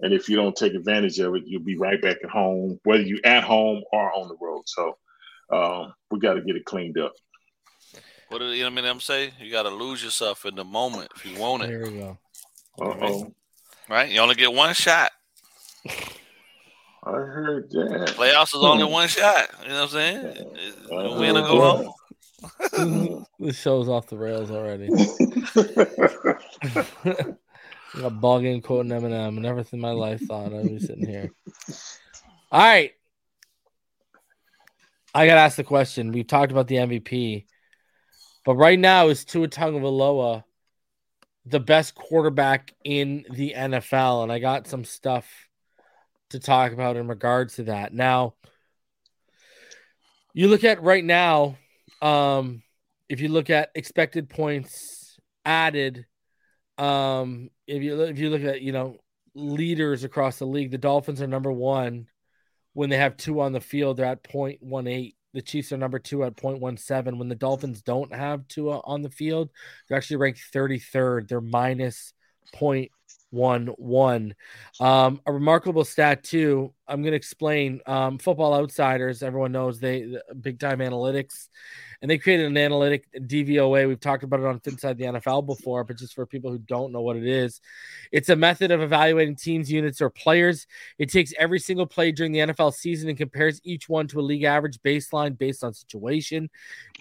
[0.00, 3.02] And if you don't take advantage of it, you'll be right back at home, whether
[3.02, 4.62] you're at home or on the road.
[4.66, 4.98] So
[5.50, 7.12] um, we got to get it cleaned up.
[8.28, 9.32] What did Eminem say?
[9.40, 11.68] You got to lose yourself in the moment if you want it.
[11.68, 12.18] There we go.
[12.80, 13.32] Uh-oh.
[13.88, 14.10] Right?
[14.10, 15.12] You only get one shot.
[17.06, 18.14] I heard that.
[18.16, 18.92] Playoffs is only hmm.
[18.92, 19.48] one shot.
[19.62, 20.46] You know what I'm saying?
[20.90, 21.20] You uh-huh.
[21.20, 23.26] win or go home.
[23.38, 24.88] this show's off the rails already.
[27.94, 29.38] I got ball game quoting Eminem.
[29.38, 31.30] Never in my life thought I'd be sitting here.
[32.50, 32.92] All right.
[35.14, 36.12] I gotta ask the question.
[36.12, 37.46] We've talked about the MVP,
[38.46, 40.44] but right now is Tua Tagovailoa
[41.46, 44.22] the best quarterback in the NFL?
[44.22, 45.28] And I got some stuff
[46.30, 47.92] to talk about in regards to that.
[47.92, 48.34] Now,
[50.32, 51.56] you look at right now,
[52.00, 52.62] um,
[53.08, 56.06] if you look at expected points added,
[56.78, 58.96] um, if you if you look at you know
[59.34, 62.06] leaders across the league, the Dolphins are number one
[62.74, 63.96] when they have Tua on the field.
[63.96, 65.14] They're at 0.18.
[65.34, 67.18] The Chiefs are number Tua at 0.17.
[67.18, 69.50] When the Dolphins don't have two on the field,
[69.88, 71.28] they're actually ranked 33rd.
[71.28, 72.12] They're minus
[72.54, 72.90] point
[73.30, 74.34] one one.
[74.80, 76.72] Um, a remarkable stat too.
[76.88, 77.80] I'm going to explain.
[77.86, 81.48] Um, Football Outsiders, everyone knows they big time analytics
[82.02, 83.88] and they created an analytic DVOA.
[83.88, 86.92] We've talked about it on Inside the NFL before, but just for people who don't
[86.92, 87.60] know what it is,
[88.12, 90.66] it's a method of evaluating teams, units, or players.
[90.98, 94.22] It takes every single play during the NFL season and compares each one to a
[94.22, 96.50] league average baseline based on situation.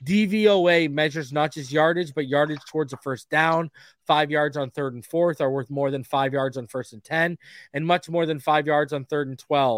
[0.04, 3.72] DVOA measures not just yardage, but yardage towards a first down.
[4.06, 7.04] Five yards on third and fourth are worth more than five yards on first and
[7.04, 7.38] 10,
[7.74, 9.75] and much more than five yards on third and 12.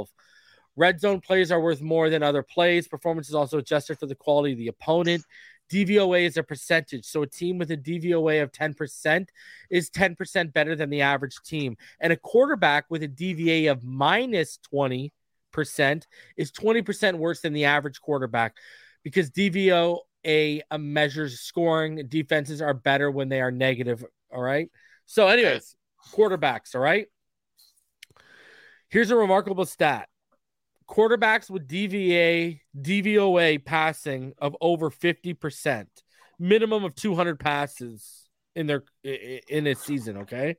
[0.76, 2.88] Red zone plays are worth more than other plays.
[2.88, 5.24] Performance is also adjusted for the quality of the opponent.
[5.72, 7.06] DVOA is a percentage.
[7.06, 9.28] So a team with a DVOA of 10%
[9.70, 11.78] is 10% better than the average team.
[12.00, 15.12] And a quarterback with a DVA of minus 20%
[16.38, 18.56] is 20% worse than the average quarterback
[19.04, 22.08] because DVOA uh, measures scoring.
[22.08, 24.06] Defenses are better when they are negative.
[24.34, 24.70] All right.
[25.06, 25.76] So, anyways,
[26.14, 26.76] quarterbacks.
[26.76, 27.08] All right.
[28.90, 30.08] Here's a remarkable stat
[30.88, 35.88] quarterbacks with DVA, DVOA passing of over 50%,
[36.40, 40.56] minimum of 200 passes in their in a season, okay?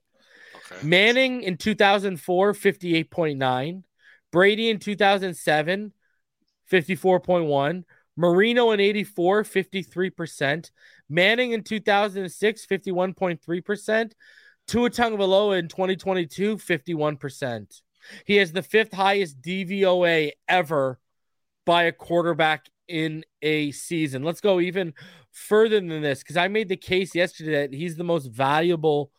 [0.70, 0.86] Okay.
[0.86, 3.82] Manning in 2004 58.9,
[4.30, 5.92] Brady in 2007
[6.70, 7.84] 54.1,
[8.16, 10.70] Marino in 84 53%,
[11.08, 14.12] Manning in 2006 51.3%,
[14.66, 17.80] Tua Tagovailoa in 2022 51%.
[18.24, 20.98] He has the fifth highest DVOA ever
[21.64, 24.22] by a quarterback in a season.
[24.22, 24.94] Let's go even
[25.32, 29.12] further than this because I made the case yesterday that he's the most valuable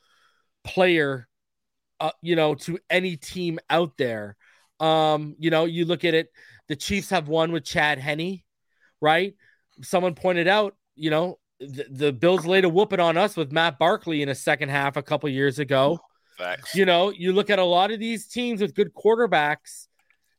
[0.63, 1.27] player,
[1.99, 4.35] uh, you know, to any team out there.
[4.79, 6.29] Um, you know, you look at it,
[6.67, 8.41] the Chiefs have won with Chad Henne,
[9.01, 9.35] right?
[9.81, 13.77] Someone pointed out, you know, the, the Bills laid a whooping on us with Matt
[13.77, 15.99] Barkley in a second half a couple years ago.
[16.39, 16.73] Facts.
[16.73, 19.87] You know, you look at a lot of these teams with good quarterbacks,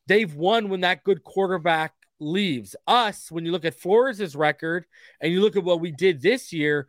[0.07, 2.75] they've won when that good quarterback leaves.
[2.87, 4.87] Us, when you look at Flores' record
[5.21, 6.89] and you look at what we did this year,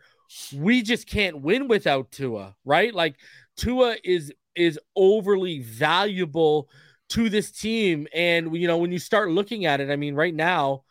[0.56, 2.94] we just can't win without Tua, right?
[2.94, 3.18] Like
[3.58, 6.70] Tua is is overly valuable
[7.10, 8.08] to this team.
[8.14, 10.84] And you know, when you start looking at it, I mean, right now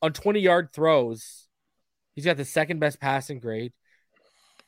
[0.00, 1.48] on 20 yard throws,
[2.14, 3.72] he's got the second best passing grade.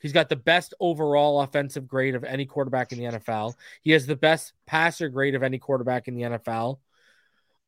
[0.05, 3.55] He's got the best overall offensive grade of any quarterback in the NFL.
[3.81, 6.77] He has the best passer grade of any quarterback in the NFL.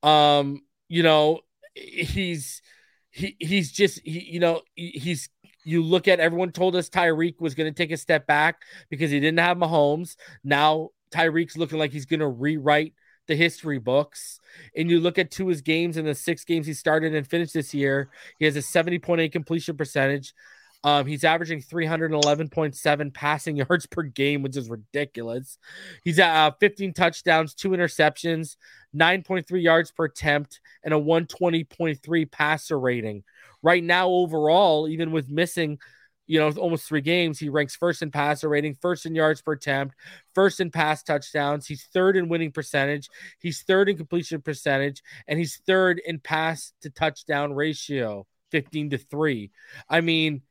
[0.02, 1.40] Um, you know,
[1.74, 2.60] he's
[3.08, 5.30] he he's just he, you know, he's
[5.64, 9.10] you look at everyone told us Tyreek was going to take a step back because
[9.10, 10.16] he didn't have Mahomes.
[10.44, 12.92] Now Tyreek's looking like he's going to rewrite
[13.28, 14.40] the history books.
[14.76, 17.54] And you look at Tua his games in the six games he started and finished
[17.54, 20.34] this year, he has a 70.8 completion percentage,
[20.84, 25.58] um, he's averaging 311.7 passing yards per game, which is ridiculous.
[26.04, 28.56] He's at uh, 15 touchdowns, two interceptions,
[28.94, 33.24] 9.3 yards per attempt, and a 120.3 passer rating.
[33.62, 35.78] Right now, overall, even with missing,
[36.26, 39.52] you know, almost three games, he ranks first in passer rating, first in yards per
[39.52, 39.94] attempt,
[40.34, 41.66] first in pass touchdowns.
[41.66, 43.08] He's third in winning percentage.
[43.40, 48.98] He's third in completion percentage, and he's third in pass to touchdown ratio, 15 to
[48.98, 49.50] 3.
[49.88, 50.42] I mean,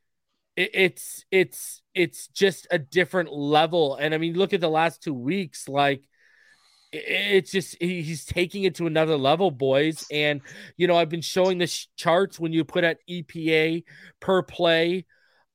[0.57, 3.95] it's it's it's just a different level.
[3.95, 6.03] And i mean look at the last two weeks like
[6.91, 10.05] it's just he's taking it to another level boys.
[10.11, 10.41] And
[10.77, 13.83] you know i've been showing the charts when you put at epa
[14.19, 15.05] per play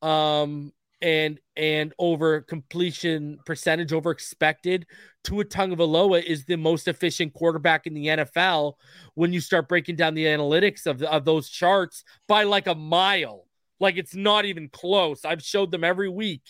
[0.03, 4.87] um and and over completion percentage over expected
[5.25, 8.75] Tua Tagovailoa is the most efficient quarterback in the NFL
[9.15, 12.75] when you start breaking down the analytics of, the, of those charts by like a
[12.75, 13.45] mile
[13.81, 15.25] like it's not even close.
[15.25, 16.43] I've showed them every week.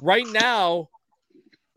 [0.00, 0.88] Right now,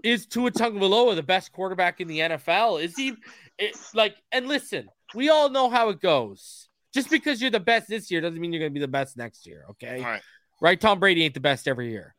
[0.04, 2.84] is Tua Tagovailoa the best quarterback in the NFL?
[2.84, 3.14] Is he
[3.58, 4.16] it, like?
[4.32, 6.68] And listen, we all know how it goes.
[6.94, 9.18] Just because you're the best this year doesn't mean you're going to be the best
[9.18, 9.66] next year.
[9.72, 10.22] Okay, All right.
[10.62, 10.82] right?
[10.82, 12.16] Tom Brady ain't the best every year,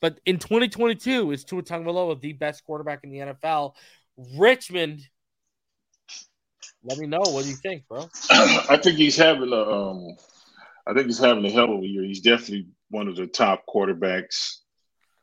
[0.00, 3.74] but in 2022, is Tua Tagovailoa the best quarterback in the NFL?
[4.36, 5.00] Richmond,
[6.82, 7.20] let me know.
[7.20, 8.08] What do you think, bro?
[8.30, 10.16] I think he's having a um,
[10.86, 12.04] I think he's having a hell of a year.
[12.04, 14.58] He's definitely one of the top quarterbacks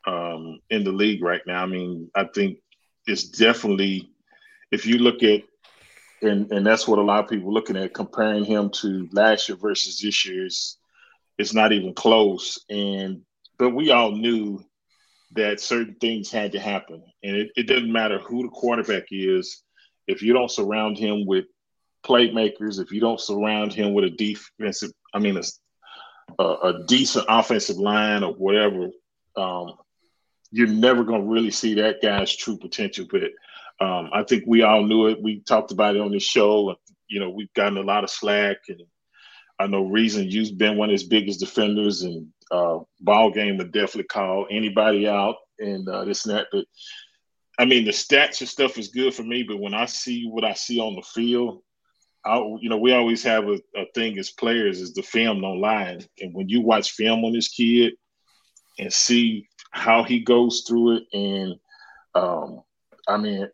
[0.06, 1.64] um, in the league right now.
[1.64, 2.60] I mean, I think
[3.08, 4.10] it's definitely
[4.72, 5.44] if you look at
[6.22, 9.48] and and that's what a lot of people are looking at comparing him to last
[9.48, 10.78] year versus this year's
[11.38, 13.22] it's not even close and
[13.58, 14.64] but we all knew
[15.32, 19.64] that certain things had to happen and it, it doesn't matter who the quarterback is
[20.08, 21.46] if you don't surround him with
[22.06, 25.40] playmakers if you don't surround him with a defensive I mean,
[26.40, 28.90] a, a decent offensive line or whatever,
[29.36, 29.74] um,
[30.52, 33.06] you're never going to really see that guy's true potential.
[33.10, 33.24] But
[33.84, 35.22] um, I think we all knew it.
[35.22, 36.76] We talked about it on this show.
[37.08, 38.82] You know, we've gotten a lot of slack, and
[39.60, 43.72] I know reason you've been one of his biggest defenders, and uh, ball game would
[43.72, 46.48] definitely call anybody out and uh, this and that.
[46.52, 46.66] But
[47.58, 50.44] I mean, the stats and stuff is good for me, but when I see what
[50.44, 51.63] I see on the field,
[52.26, 55.60] I, you know, we always have a, a thing as players is the film don't
[55.60, 56.00] lie.
[56.20, 57.94] And when you watch film on this kid
[58.80, 61.56] and see how he goes through it, and
[62.16, 62.62] um,
[63.08, 63.50] I mean,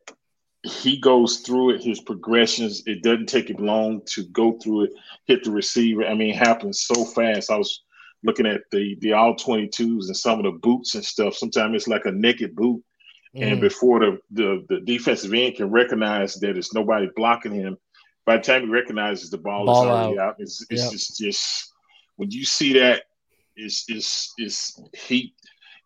[0.64, 4.92] he goes through it, his progressions, it doesn't take him long to go through it,
[5.26, 6.06] hit the receiver.
[6.06, 7.50] I mean, it happens so fast.
[7.50, 7.84] I was
[8.24, 11.36] looking at the the all 22s and some of the boots and stuff.
[11.36, 12.84] Sometimes it's like a naked boot.
[13.36, 13.52] Mm.
[13.52, 17.78] And before the, the the defensive end can recognize that it's nobody blocking him,
[18.30, 20.92] by the time he recognizes the ball, ball is already out, out it's, it's yep.
[20.92, 21.74] just just
[22.18, 23.06] when you see that,
[23.56, 25.34] it's it's it's he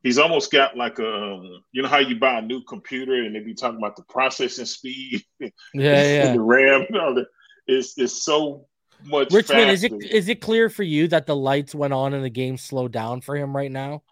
[0.01, 3.39] he's almost got like a you know how you buy a new computer and they
[3.39, 7.25] be talking about the processing speed, yeah, yeah, the RAM, you know,
[7.65, 8.67] it's it's so
[9.05, 9.31] much.
[9.31, 9.71] Richmond, faster.
[9.71, 12.57] is it is it clear for you that the lights went on and the game
[12.57, 14.03] slowed down for him right now?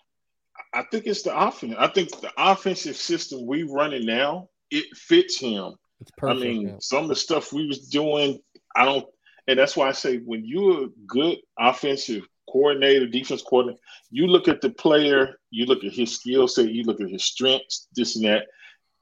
[0.74, 1.76] I think it's the offense.
[1.78, 5.74] I think the offensive system we running now it fits him.
[6.02, 6.42] It's perfect.
[6.42, 8.40] I mean, some of the stuff we was doing,
[8.76, 9.06] I don't,
[9.48, 14.48] and that's why I say when you're a good offensive coordinator, defense coordinator, you look
[14.48, 18.16] at the player, you look at his skill set, you look at his strengths, this
[18.16, 18.48] and that,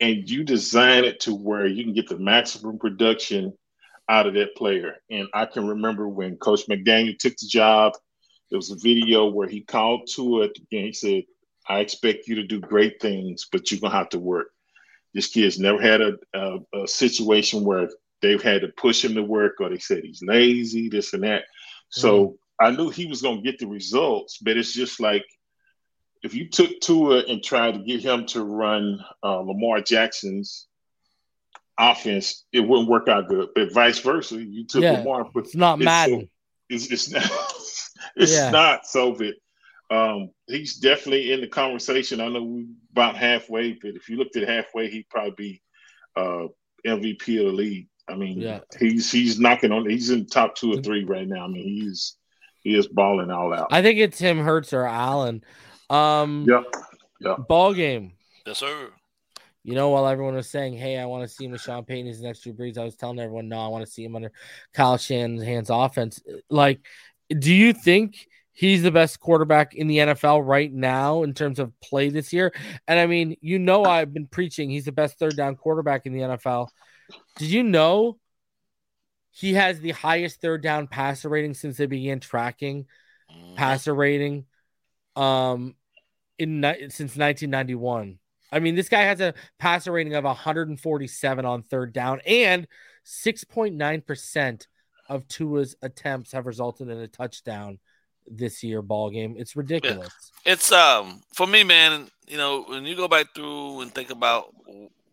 [0.02, 3.54] and you design it to where you can get the maximum production
[4.10, 4.96] out of that player.
[5.10, 7.94] And I can remember when Coach McDaniel took the job,
[8.50, 11.24] there was a video where he called Tua and he said,
[11.68, 14.48] I expect you to do great things, but you're gonna have to work.
[15.14, 17.90] This kid's never had a, a, a situation where
[18.22, 21.44] they've had to push him to work or they said he's lazy, this and that.
[21.90, 22.66] So mm-hmm.
[22.66, 25.26] I knew he was going to get the results, but it's just like
[26.22, 30.68] if you took Tua and tried to get him to run uh, Lamar Jackson's
[31.78, 33.50] offense, it wouldn't work out good.
[33.56, 35.30] But vice versa, you took yeah, Lamar.
[35.36, 36.22] It's not Madden.
[36.22, 36.28] So,
[36.70, 37.24] it's, it's not.
[38.16, 38.52] it's yeah.
[38.52, 39.36] not so that
[39.90, 42.22] um, he's definitely in the conversation.
[42.22, 45.62] I know we about halfway, but if you looked at halfway, he'd probably be
[46.16, 46.48] uh,
[46.86, 47.88] MVP of the league.
[48.08, 48.60] I mean, yeah.
[48.80, 49.88] he's he's knocking on.
[49.88, 51.46] He's in top two or three right now.
[51.46, 52.18] I mean, he's
[52.62, 53.68] he is balling all out.
[53.72, 55.44] I think it's him, Hurts or Allen.
[55.90, 56.64] Um, yep.
[57.22, 57.48] Yep.
[57.48, 58.14] Ball game.
[58.46, 58.90] Yes, sir.
[59.64, 62.10] You know, while everyone was saying, "Hey, I want to see him with Sean Payton
[62.10, 64.16] as the next Drew Brees," I was telling everyone, "No, I want to see him
[64.16, 64.32] under
[64.74, 66.80] Kyle Shanahan's hands offense." Like,
[67.38, 71.72] do you think he's the best quarterback in the NFL right now in terms of
[71.82, 72.54] play this year?
[72.88, 76.14] And I mean, you know, I've been preaching he's the best third down quarterback in
[76.14, 76.70] the NFL.
[77.38, 78.18] Did you know
[79.32, 82.86] he has the highest third down passer rating since they began tracking
[83.32, 83.56] mm-hmm.
[83.56, 84.46] passer rating?
[85.16, 85.76] Um,
[86.40, 88.18] in since 1991.
[88.52, 92.68] I mean, this guy has a passer rating of 147 on third down, and
[93.06, 94.68] 6.9%
[95.08, 97.80] of Tua's attempts have resulted in a touchdown
[98.30, 99.36] this year ball game.
[99.38, 100.32] It's ridiculous.
[100.46, 100.54] Yeah.
[100.54, 102.08] It's um for me, man.
[102.28, 104.54] You know, when you go back through and think about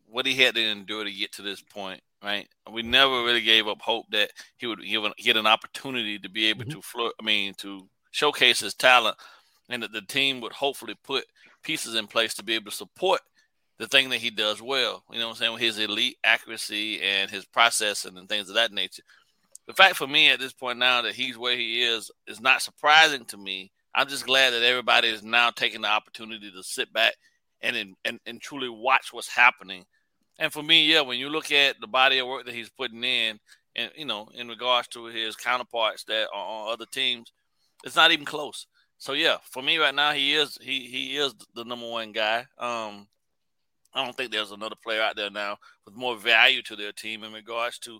[0.08, 2.48] what he had to endure to get to this point, right?
[2.70, 6.46] We never really gave up hope that he would give get an opportunity to be
[6.46, 6.78] able mm-hmm.
[6.78, 7.12] to floor.
[7.20, 9.16] I mean, to showcase his talent
[9.68, 11.24] and that the team would hopefully put
[11.62, 13.20] pieces in place to be able to support
[13.78, 15.02] the thing that he does well.
[15.10, 15.52] You know what I'm saying?
[15.52, 19.02] With his elite accuracy and his processing and things of that nature.
[19.66, 22.62] The fact for me at this point now that he's where he is is not
[22.62, 23.72] surprising to me.
[23.94, 27.14] I'm just glad that everybody is now taking the opportunity to sit back
[27.60, 29.84] and and, and truly watch what's happening.
[30.38, 33.02] And for me, yeah, when you look at the body of work that he's putting
[33.02, 33.40] in,
[33.74, 37.32] and you know, in regards to his counterparts that are on other teams,
[37.84, 38.66] it's not even close.
[38.98, 42.46] So yeah, for me right now, he is he he is the number one guy.
[42.58, 43.08] Um,
[43.94, 47.24] I don't think there's another player out there now with more value to their team
[47.24, 47.98] in regards to.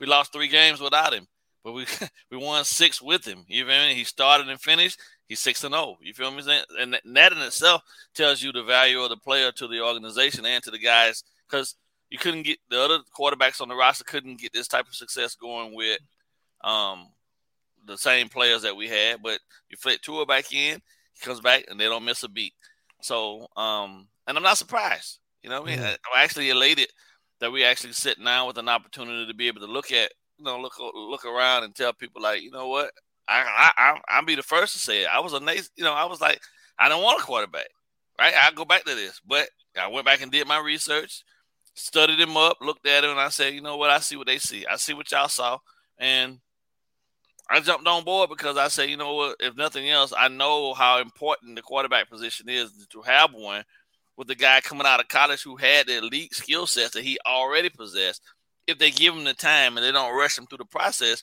[0.00, 1.26] We lost three games without him,
[1.62, 1.86] but we
[2.30, 3.44] we won six with him.
[3.48, 3.94] You feel me?
[3.94, 4.98] He started and finished.
[5.26, 5.84] He's six and zero.
[5.84, 5.98] Oh.
[6.02, 6.42] You feel me?
[6.78, 7.82] And that in itself
[8.14, 11.76] tells you the value of the player to the organization and to the guys because
[12.10, 15.34] you couldn't get the other quarterbacks on the roster couldn't get this type of success
[15.34, 15.98] going with
[16.62, 17.08] um
[17.86, 20.80] the same players that we had, but you flip Tua back in,
[21.12, 22.54] he comes back and they don't miss a beat.
[23.02, 25.18] So, um, and I'm not surprised.
[25.42, 25.84] You know, I mean, mm-hmm.
[25.84, 26.88] I'm actually elated
[27.44, 30.46] that we actually sit now with an opportunity to be able to look at, you
[30.46, 32.90] know, look look around and tell people like, you know what,
[33.28, 35.08] I I I'll be the first to say it.
[35.12, 36.40] I was a nice, you know, I was like,
[36.78, 37.68] I don't want a quarterback,
[38.18, 38.32] right?
[38.34, 39.46] I go back to this, but
[39.78, 41.22] I went back and did my research,
[41.74, 44.26] studied him up, looked at him, and I said, you know what, I see what
[44.26, 44.64] they see.
[44.64, 45.58] I see what y'all saw,
[45.98, 46.38] and
[47.50, 50.72] I jumped on board because I said, you know what, if nothing else, I know
[50.72, 53.64] how important the quarterback position is to have one
[54.16, 57.18] with the guy coming out of college who had the elite skill sets that he
[57.26, 58.22] already possessed.
[58.66, 61.22] If they give him the time and they don't rush him through the process,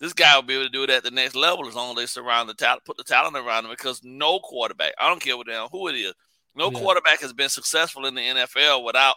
[0.00, 1.96] this guy will be able to do it at the next level as long as
[1.96, 3.70] they surround the talent, put the talent around him.
[3.70, 6.12] Because no quarterback, I don't care what damn who it is,
[6.54, 6.78] no yeah.
[6.78, 9.14] quarterback has been successful in the NFL without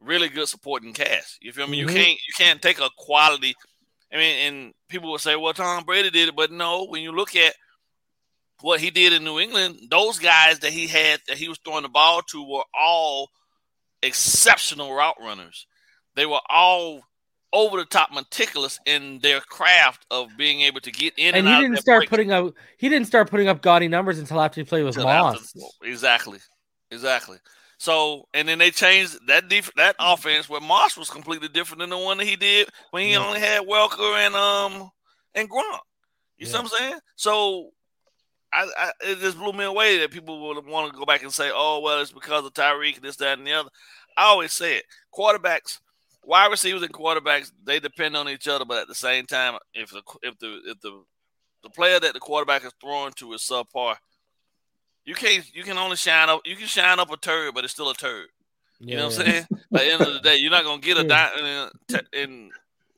[0.00, 1.38] really good supporting cast.
[1.42, 1.78] You feel me?
[1.78, 1.88] Mm-hmm.
[1.88, 3.54] You can't you can't take a quality
[4.12, 7.12] I mean, and people will say, well, Tom Brady did it, but no, when you
[7.12, 7.54] look at
[8.62, 11.82] what he did in New England, those guys that he had that he was throwing
[11.82, 13.30] the ball to were all
[14.02, 15.66] exceptional route runners.
[16.14, 17.02] They were all
[17.52, 21.56] over the top meticulous in their craft of being able to get in and, and
[21.56, 22.10] he didn't start break.
[22.10, 25.52] putting up he didn't start putting up gaudy numbers until after he played with Moss.
[25.82, 26.38] exactly.
[26.90, 27.38] Exactly.
[27.78, 31.90] So and then they changed that def- that offense where Moss was completely different than
[31.90, 33.26] the one that he did when he yeah.
[33.26, 34.90] only had Welker and um
[35.34, 35.80] and Gronk.
[36.36, 36.46] You yeah.
[36.46, 36.98] see what I'm saying?
[37.16, 37.70] So
[38.52, 41.32] I, I, it just blew me away that people would want to go back and
[41.32, 43.70] say, "Oh, well, it's because of Tyreek, this, that, and the other."
[44.16, 44.84] I always say it:
[45.14, 45.78] quarterbacks,
[46.24, 49.90] wide receivers, and quarterbacks they depend on each other, but at the same time, if
[49.90, 51.02] the if the if the
[51.62, 53.96] the player that the quarterback is throwing to is subpar,
[55.04, 55.44] you can't.
[55.54, 56.40] You can only shine up.
[56.44, 58.26] You can shine up a turd, but it's still a turd.
[58.80, 59.46] You know what I'm saying?
[59.70, 61.70] By the end of the day, you're not gonna get a diamond.
[61.92, 62.50] Uh, and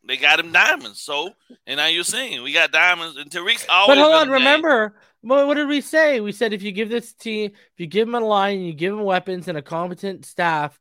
[0.07, 1.01] they got him diamonds.
[1.01, 1.31] So,
[1.67, 3.17] and now you're seeing we got diamonds.
[3.17, 3.99] And Tyreek's always.
[3.99, 6.21] But hold on, remember what did we say?
[6.21, 8.73] We said if you give this team, if you give them a line, and you
[8.73, 10.79] give them weapons and a competent staff,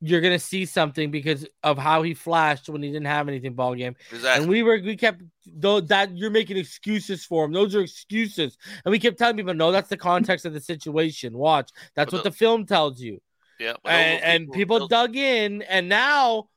[0.00, 3.74] you're gonna see something because of how he flashed when he didn't have anything ball
[3.74, 3.94] game.
[4.10, 4.42] Exactly.
[4.42, 7.52] And we were we kept though that you're making excuses for him.
[7.52, 8.58] Those are excuses.
[8.84, 11.38] And we kept telling people, no, that's the context of the situation.
[11.38, 11.70] Watch.
[11.94, 13.20] That's but what the, the, film tells you.
[13.60, 16.48] Yeah, and, and people those- dug in, and now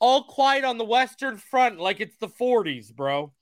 [0.00, 3.32] all quiet on the Western Front like it's the 40s, bro.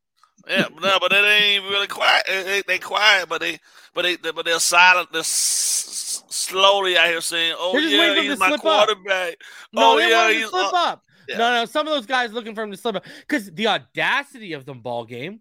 [0.49, 2.25] Yeah, but no, but it ain't really quiet.
[2.27, 3.59] They, they, they quiet, but they,
[3.95, 5.09] but they, but they're silent.
[5.13, 8.87] They're s- slowly out here saying, "Oh yeah, waiting for him he's my slip up.
[8.87, 9.37] quarterback."
[9.73, 11.03] No, oh they yeah, he's slip uh, up.
[11.29, 11.39] yeah.
[11.39, 14.53] No, no, some of those guys looking for him to slip up because the audacity
[14.53, 15.41] of the ball game.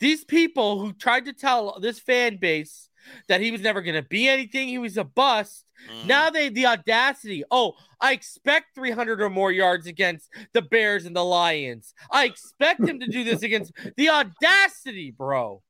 [0.00, 2.88] These people who tried to tell this fan base
[3.28, 5.64] that he was never going to be anything, he was a bust.
[5.90, 6.06] Mhm.
[6.06, 7.44] Now they the audacity.
[7.50, 11.94] Oh, I expect 300 or more yards against the Bears and the Lions.
[12.10, 15.62] I expect him to do this against the audacity, bro.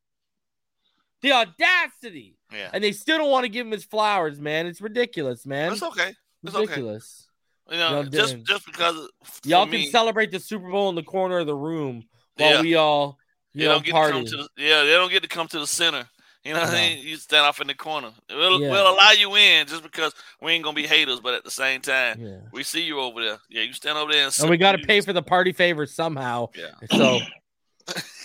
[1.23, 2.37] The audacity.
[2.53, 4.67] yeah, And they still don't want to give him his flowers, man.
[4.67, 5.73] It's ridiculous, man.
[5.73, 6.15] it's okay.
[6.43, 6.61] It's okay.
[6.63, 7.29] ridiculous.
[7.71, 8.47] You know, Y'all just didn't.
[8.49, 9.09] just because
[9.45, 12.05] Y'all me, can celebrate the Super Bowl in the corner of the room
[12.37, 12.61] while Yeah.
[12.63, 13.19] we all
[13.55, 14.13] They you know don't get to party.
[14.15, 14.83] come to the yeah.
[14.83, 16.09] They don't get to come to the center.
[16.45, 16.77] You know what No.
[16.77, 17.07] I mean?
[17.07, 18.11] You stand off in the corner.
[18.29, 18.71] We'll, Yeah.
[18.71, 21.81] we'll allow you in just because we ain't gonna be haters, but at the same
[21.81, 22.39] time, yeah.
[22.53, 23.39] we see you over there.
[23.49, 25.53] Yeah, you stand over there and, And we got to you- pay for the party
[25.53, 26.49] favors somehow.
[26.57, 26.71] Yeah.
[26.97, 27.21] So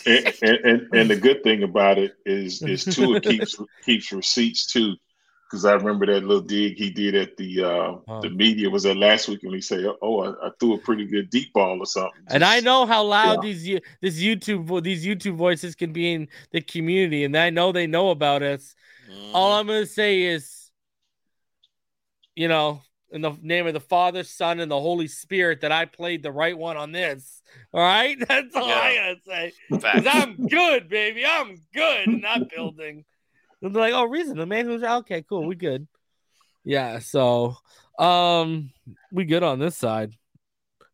[0.06, 3.56] and, and, and, and the good thing about it is is Tua keeps
[3.86, 4.96] keeps receipts too,
[5.50, 8.22] because I remember that little dig he did at the uh, Oh.
[8.22, 11.06] the media was that last week when he said, "Oh, I, I threw a pretty
[11.06, 13.52] good deep ball or something." and I know how loud Yeah.
[13.54, 17.88] these this YouTube these YouTube voices can be in the community, and I know they
[17.88, 18.76] know about us.
[19.10, 19.32] Mhm.
[19.34, 20.70] All I'm gonna say is,
[22.36, 25.86] you know, in the name of the Father, Son, and the Holy Spirit, that I
[25.86, 27.42] played the right one on this.
[27.74, 30.10] All right, that's all I gotta say.
[30.10, 31.24] I'm good, baby.
[31.26, 33.06] I'm good in that building.
[33.62, 35.88] And they're like, oh, reason the man who's okay, cool, we good.
[36.64, 37.56] Yeah, so
[37.98, 38.72] um,
[39.12, 40.14] we good on this side.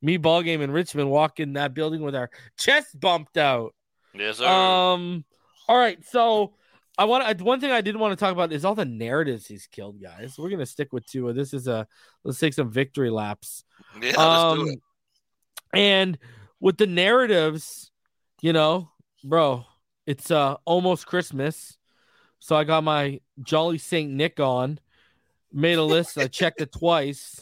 [0.02, 3.74] Me ball game in Richmond, walk in that building with our chest bumped out.
[4.14, 4.46] yes, sir.
[4.48, 5.24] Um,
[5.68, 6.54] all right, so
[6.98, 9.66] I want one thing I didn't want to talk about is all the narratives he's
[9.68, 10.38] killed, guys.
[10.38, 11.34] We're gonna stick with Tua.
[11.34, 11.88] This is a
[12.24, 13.64] let's take some victory laps.
[13.96, 14.80] yeah, let's Um, do it.
[15.74, 16.18] and
[16.60, 17.90] with the narratives,
[18.42, 18.92] you know,
[19.24, 19.66] bro,
[20.06, 21.78] it's uh almost Christmas.
[22.44, 24.78] So I got my Jolly Saint Nick on,
[25.54, 26.18] made a list.
[26.18, 27.40] I checked it twice.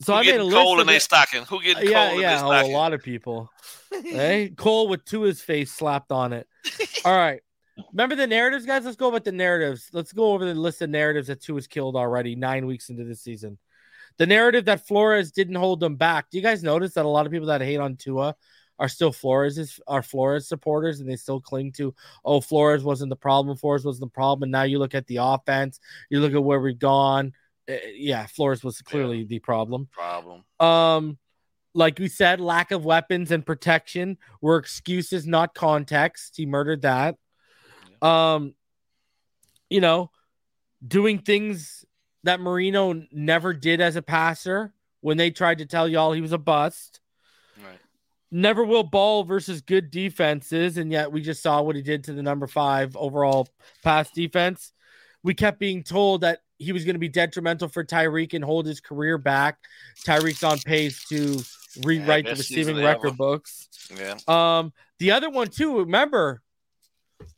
[0.00, 0.56] So Who I made a getting list.
[0.56, 1.42] coal of in their it- stocking?
[1.42, 3.50] Who getting yeah, coal in yeah, their oh, a lot of people.
[3.90, 6.48] hey, Cole with to his face slapped on it.
[7.04, 7.42] All right.
[7.92, 8.86] Remember the narratives, guys?
[8.86, 9.90] Let's go with the narratives.
[9.92, 13.04] Let's go over the list of narratives that Tua has killed already nine weeks into
[13.04, 13.58] the season.
[14.16, 16.30] The narrative that Flores didn't hold them back.
[16.30, 18.34] Do you guys notice that a lot of people that hate on Tua
[18.78, 21.94] are still Flores are Flores supporters and they still cling to
[22.24, 24.44] oh Flores wasn't the problem, Flores wasn't the problem.
[24.44, 27.32] And now you look at the offense, you look at where we've gone.
[27.70, 29.88] Uh, yeah, Flores was clearly the problem.
[29.92, 30.44] Problem.
[30.58, 31.18] Um,
[31.74, 36.36] like we said, lack of weapons and protection were excuses, not context.
[36.36, 37.16] He murdered that.
[38.02, 38.54] Um,
[39.70, 40.10] you know,
[40.86, 41.84] doing things
[42.24, 46.32] that Marino never did as a passer when they tried to tell y'all he was
[46.32, 47.00] a bust.
[48.34, 52.14] Never will ball versus good defenses, and yet we just saw what he did to
[52.14, 53.46] the number five overall
[53.84, 54.72] pass defense.
[55.22, 58.64] We kept being told that he was going to be detrimental for Tyreek and hold
[58.64, 59.58] his career back.
[60.06, 61.42] Tyreek's on pace to
[61.84, 63.68] rewrite the receiving record books.
[63.94, 64.16] Yeah.
[64.26, 65.80] Um, the other one too.
[65.80, 66.40] Remember,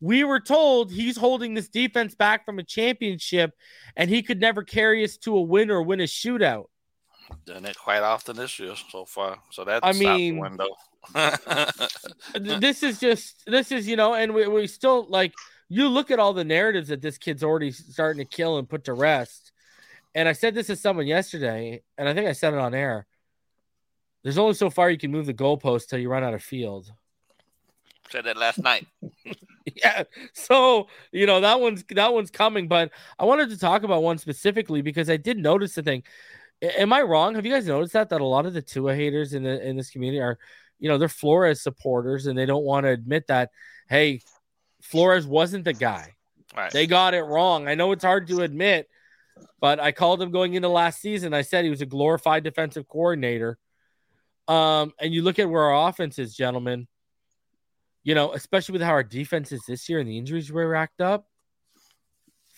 [0.01, 3.53] we were told he's holding this defense back from a championship,
[3.97, 6.67] and he could never carry us to a win or win a shootout.
[7.47, 9.39] Done it quite often this year so far.
[9.51, 10.68] So that's I mean- window.
[12.35, 15.35] This is just this is you know, and we, we still like
[15.68, 18.85] you look at all the narratives that this kid's already starting to kill and put
[18.85, 19.53] to rest.
[20.14, 23.07] And I said this to someone yesterday, and I think I said it on air.
[24.22, 26.91] There's only so far you can move the goalpost till you run out of field.
[28.11, 28.87] Said that last night.
[29.76, 34.03] yeah so you know that one's that one's coming but i wanted to talk about
[34.03, 36.03] one specifically because i did notice the thing
[36.79, 39.35] am i wrong have you guys noticed that that a lot of the tua haters
[39.35, 40.39] in the in this community are
[40.79, 43.51] you know they're flores supporters and they don't want to admit that
[43.89, 44.21] hey
[44.83, 46.15] flores wasn't the guy
[46.57, 46.71] Right.
[46.71, 48.89] they got it wrong i know it's hard to admit
[49.61, 52.87] but i called him going into last season i said he was a glorified defensive
[52.87, 53.59] coordinator
[54.47, 56.87] um and you look at where our offense is gentlemen
[58.07, 61.01] you know, especially with how our defense is this year and the injuries were racked
[61.01, 61.27] up.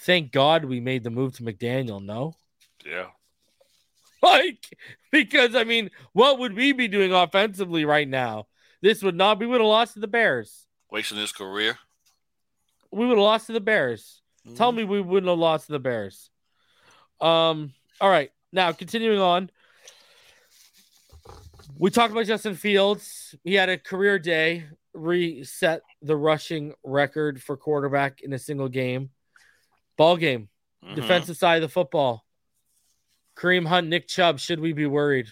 [0.00, 2.04] Thank God we made the move to McDaniel.
[2.04, 2.34] No,
[2.84, 3.06] yeah.
[4.22, 4.76] like
[5.12, 8.46] because I mean, what would we be doing offensively right now?
[8.82, 9.38] This would not.
[9.38, 10.66] We would have lost to the Bears.
[10.90, 11.78] Wasting his career.
[12.90, 14.22] We would have lost to the Bears.
[14.54, 16.30] Tell me we wouldn't have lost to the Bears.
[17.20, 17.72] Um.
[18.00, 18.30] All right.
[18.52, 19.50] Now continuing on.
[21.78, 23.34] We talked about Justin Fields.
[23.44, 24.64] He had a career day,
[24.94, 29.10] reset the rushing record for quarterback in a single game.
[29.96, 30.48] Ball game,
[30.84, 30.94] Mhm.
[30.94, 32.25] defensive side of the football.
[33.36, 34.38] Kareem Hunt, Nick Chubb.
[34.40, 35.28] Should we be worried?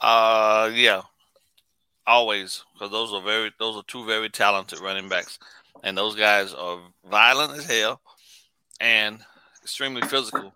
[0.00, 1.02] Uh, yeah,
[2.06, 5.38] always because those are very those are two very talented running backs,
[5.82, 6.78] and those guys are
[7.10, 8.00] violent as hell
[8.80, 9.20] and
[9.62, 10.54] extremely physical.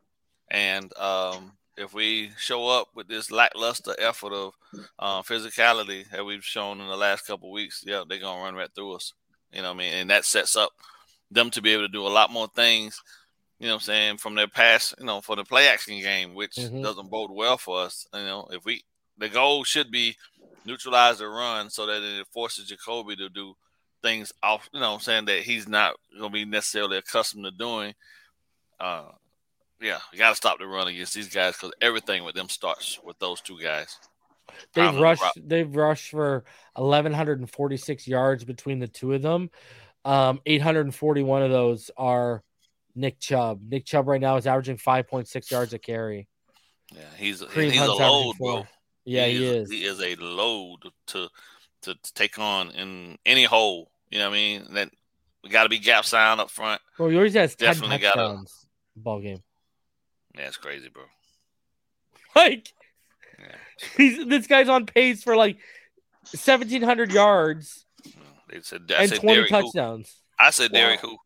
[0.50, 4.52] And um, if we show up with this lackluster effort of
[4.98, 8.70] uh, physicality that we've shown in the last couple weeks, yeah, they're gonna run right
[8.74, 9.12] through us.
[9.52, 9.94] You know what I mean?
[9.94, 10.70] And that sets up
[11.30, 13.00] them to be able to do a lot more things.
[13.62, 16.34] You know what I'm saying from their past, you know, for the play action game,
[16.34, 16.82] which Mhm.
[16.82, 18.08] doesn't bode well for us.
[18.12, 18.84] You know, if we
[19.18, 20.16] the goal should be
[20.64, 23.54] neutralize the run so that it forces Jacoby to do
[24.02, 24.68] things off.
[24.72, 27.94] You know, what I'm saying that he's not going to be necessarily accustomed to doing.
[28.80, 29.12] Uh,
[29.80, 32.98] yeah, you got to stop the run against these guys because everything with them starts
[33.04, 33.96] with those two guys.
[34.74, 35.38] They've Problem, rushed.
[35.40, 36.44] They've rushed for
[36.76, 39.50] eleven hundred and forty six yards between the two of them.
[40.04, 42.42] Um, eight hundred and forty one of those are
[42.94, 43.60] Nick Chubb.
[43.68, 46.28] Nick Chubb right now is averaging five point six yards a carry.
[46.94, 48.66] Yeah, he's he's a Hunt's load, bro.
[49.04, 49.70] Yeah, he is.
[49.70, 51.28] He is a load to
[51.82, 53.90] to, to take on in any hole.
[54.10, 54.66] You know what I mean?
[54.74, 54.90] That
[55.42, 56.80] we got to be gap sound up front.
[56.96, 58.44] Bro, he always has Definitely gotta-
[58.94, 59.42] Ball game.
[60.36, 61.02] Yeah, it's crazy, bro.
[62.36, 62.68] Like
[63.38, 63.56] Yeah.
[63.96, 65.58] he's this guy's on pace for like
[66.24, 67.84] seventeen hundred yards
[68.48, 69.62] They said I and said twenty Derrick who.
[69.62, 70.14] touchdowns.
[70.38, 71.16] I said Derrick who.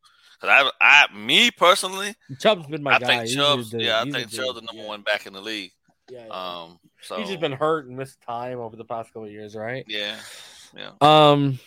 [0.41, 3.07] Cause I, I, me personally, Chubb's been my I guy.
[3.27, 4.87] think Chubb's, the- yeah, I think the Chubb's the number Yeah.
[4.89, 5.73] one back in the league.
[6.11, 6.61] Yeah, yeah.
[6.63, 9.55] Um, so he's just been hurt and missed time over the past couple of years,
[9.57, 9.85] right?
[9.89, 10.17] yeah,
[10.77, 10.91] yeah.
[11.01, 11.59] Um,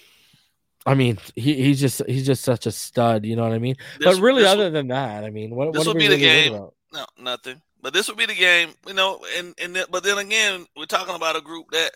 [0.85, 3.25] I mean, he, he's just he's just such a stud.
[3.25, 3.75] You know what I mean?
[3.99, 6.15] This- but really, other would- than that, I mean, what, this what would be the
[6.15, 6.53] really worried game.
[6.53, 6.73] about?
[6.93, 7.61] No, nothing.
[7.81, 9.19] But this would be the game, you know.
[9.37, 11.91] And and th- but then again, we're talking about a group that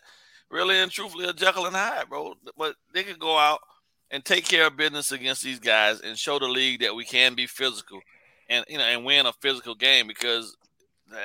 [0.49, 2.35] really and truthfully are Jekyll and Hyde, bro.
[2.57, 3.59] But they could go out
[4.13, 7.35] and take care of business against these guys and show the league that we can
[7.35, 7.99] be physical,
[8.49, 10.55] and you know, and win a physical game because.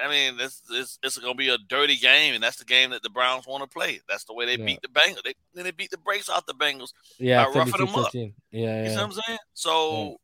[0.05, 2.91] I mean, this it's, it's going to be a dirty game, and that's the game
[2.91, 4.01] that the Browns want to play.
[4.07, 4.67] That's the way they Yeah.
[4.67, 5.23] beat the Bengals.
[5.25, 6.93] They, then they beat the brakes off the Bengals.
[7.19, 8.13] Yeah, by roughing them up.
[8.13, 8.35] 15.
[8.51, 8.89] Yeah, You yeah.
[8.91, 9.39] see what I'm saying?
[9.55, 10.17] So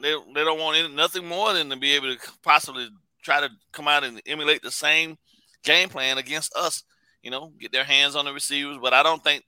[0.00, 2.88] they they don't want any, nothing more than to be able to possibly
[3.22, 5.18] try to come out and emulate the same
[5.64, 6.84] game plan against us.
[7.22, 8.78] You know, get their hands on the receivers.
[8.80, 9.44] But I don't think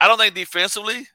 [0.00, 1.06] I don't think defensively,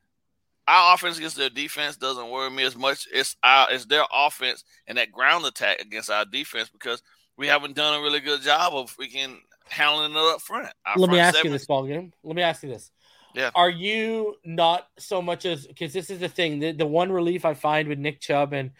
[0.68, 3.07] our offense against their defense doesn't worry me as much.
[3.12, 7.01] It's our it's their offense and that ground attack against our defense because
[7.38, 9.38] we haven't done a really good job of freaking
[9.70, 10.68] handling it up front.
[10.86, 12.14] Our Let me front ask you this ball game.
[12.24, 12.91] Let me ask you this.
[13.34, 13.51] Yeah.
[13.55, 17.45] Are you not so much as because this is the thing, the, the one relief
[17.45, 18.72] I find with Nick Chubb and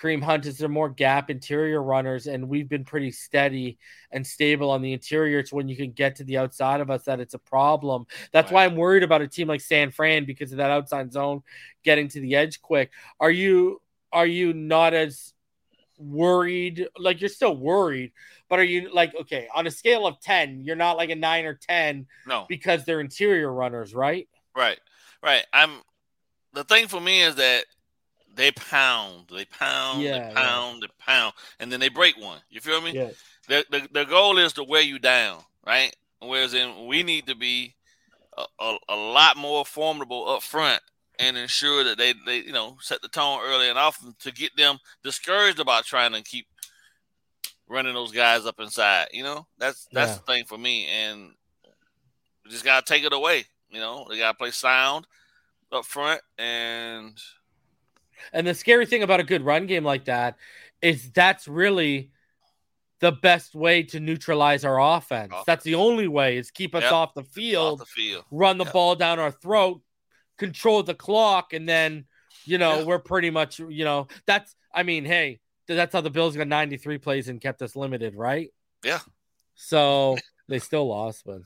[0.00, 3.78] Kareem Hunt is they're more gap interior runners, and we've been pretty steady
[4.10, 5.38] and stable on the interior.
[5.38, 8.06] It's when you can get to the outside of us that it's a problem.
[8.32, 11.42] That's why I'm worried about a team like San Fran because of that outside zone
[11.84, 12.90] getting to the edge quick.
[13.20, 13.80] Are you
[14.12, 15.32] are you not as
[15.98, 16.86] worried?
[16.98, 18.12] Like you're still worried,
[18.48, 21.44] but are you like okay on a scale of 10 you're not like a 9
[21.44, 22.46] or 10 No.
[22.48, 24.78] because they're interior runners right Right,
[25.22, 25.46] right.
[25.54, 25.70] I'm
[26.52, 27.64] the thing for me is that
[28.34, 30.34] they pound, they pound, Yeah, they yeah.
[30.34, 32.40] pound, they pound, and then they break one.
[32.50, 32.94] You feel me?
[32.94, 33.10] yeah
[33.48, 35.94] The, the the goal is to wear you down, right?
[36.20, 37.74] Whereas in we need to be
[38.36, 40.80] a, a, a lot more formidable up front
[41.18, 44.56] and ensure that they they you know set the tone early and often to get
[44.56, 46.46] them discouraged about trying to keep
[47.68, 49.08] running those guys up inside.
[49.12, 50.18] You know, that's that's Yeah.
[50.18, 51.32] the thing for me, and
[52.44, 53.44] we just gotta take it away.
[53.70, 55.06] You know, they gotta play sound
[55.72, 57.18] up front, and
[58.32, 60.36] and the scary thing about a good run game like that
[60.80, 62.10] is that's really
[63.00, 66.92] the best way to neutralize our offense that's the only way is keep us Yep.
[66.92, 68.24] off the off field the field.
[68.30, 68.72] run the Yep.
[68.72, 69.80] ball down our throat
[70.38, 72.04] control the clock and then
[72.44, 72.84] you know Yeah.
[72.84, 76.98] we're pretty much you know that's i mean hey that's how the bills got 93
[76.98, 78.52] plays and kept us limited right
[78.84, 79.00] Yeah.
[79.54, 80.16] so
[80.48, 81.40] they still lost but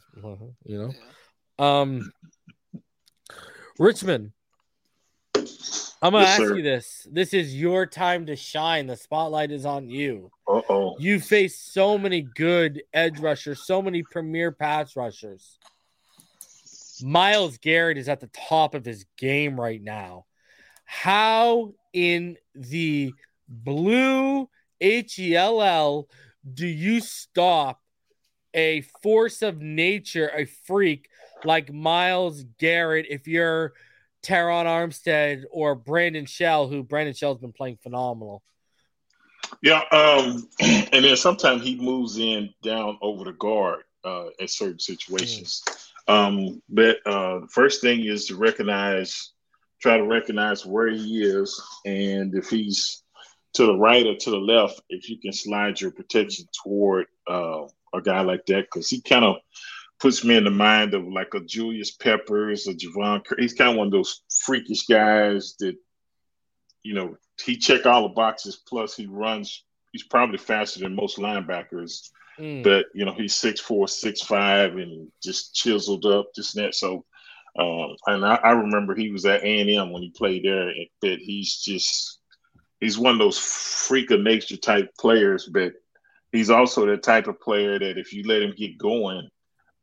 [0.65, 2.11] you know um
[3.79, 4.33] richmond
[6.03, 6.57] i'm gonna Yes, ask sir.
[6.57, 10.97] you this this is your time to shine the spotlight is on you Uh oh.
[10.99, 15.59] you face so many good edge rushers, so many premier pass rushers.
[17.03, 20.25] Myles Garrett is at the top of his game right now.
[20.85, 23.13] How in the
[23.49, 24.49] blue
[24.81, 26.09] HELL
[26.55, 27.81] do you stop
[28.55, 31.09] a force of nature, a freak
[31.45, 33.75] like Myles Garrett if you're
[34.27, 38.43] Terron Armstead or Brandon Shell, who Brandon Shell's been playing phenomenal?
[39.63, 44.81] Yeah, um, and then sometimes he moves in down over the guard uh, at certain
[44.81, 45.63] situations.
[46.09, 49.33] Um, but uh, the first thing is to recognize,
[49.81, 53.05] try to recognize where he is, and if he's
[53.55, 57.63] to the right or to the left if you can slide your protection toward uh,
[57.95, 59.37] a guy like that because he kind of
[59.99, 63.23] puts me in the mind of like a Julius Peppers or Jevon.
[63.39, 65.77] He's kind of one of those freakish guys that
[66.83, 68.57] you know he check all the boxes.
[68.57, 69.65] Plus he runs.
[69.93, 72.11] He's probably faster than most linebackers.
[72.39, 72.63] Mm.
[72.63, 76.75] But you know he's six four, six five, and just chiseled up, just that.
[76.75, 77.05] So,
[77.59, 80.71] um, and I, I, remember he was at A and M when he played there.
[81.01, 82.21] But he's just
[82.81, 85.49] he's one of those freak of nature type players.
[85.51, 85.73] But
[86.31, 89.31] he's also the type of player that if you let him get going,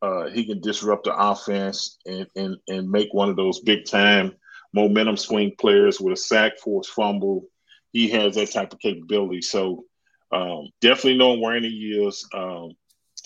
[0.04, 4.34] uh, he can disrupt the offense and, and and make one of those big time
[4.74, 7.46] momentum swing players with a sack, force fumble.
[7.94, 9.42] He has that type of capability.
[9.42, 9.86] So
[10.34, 12.28] um, definitely knowing where he is.
[12.34, 12.74] Um,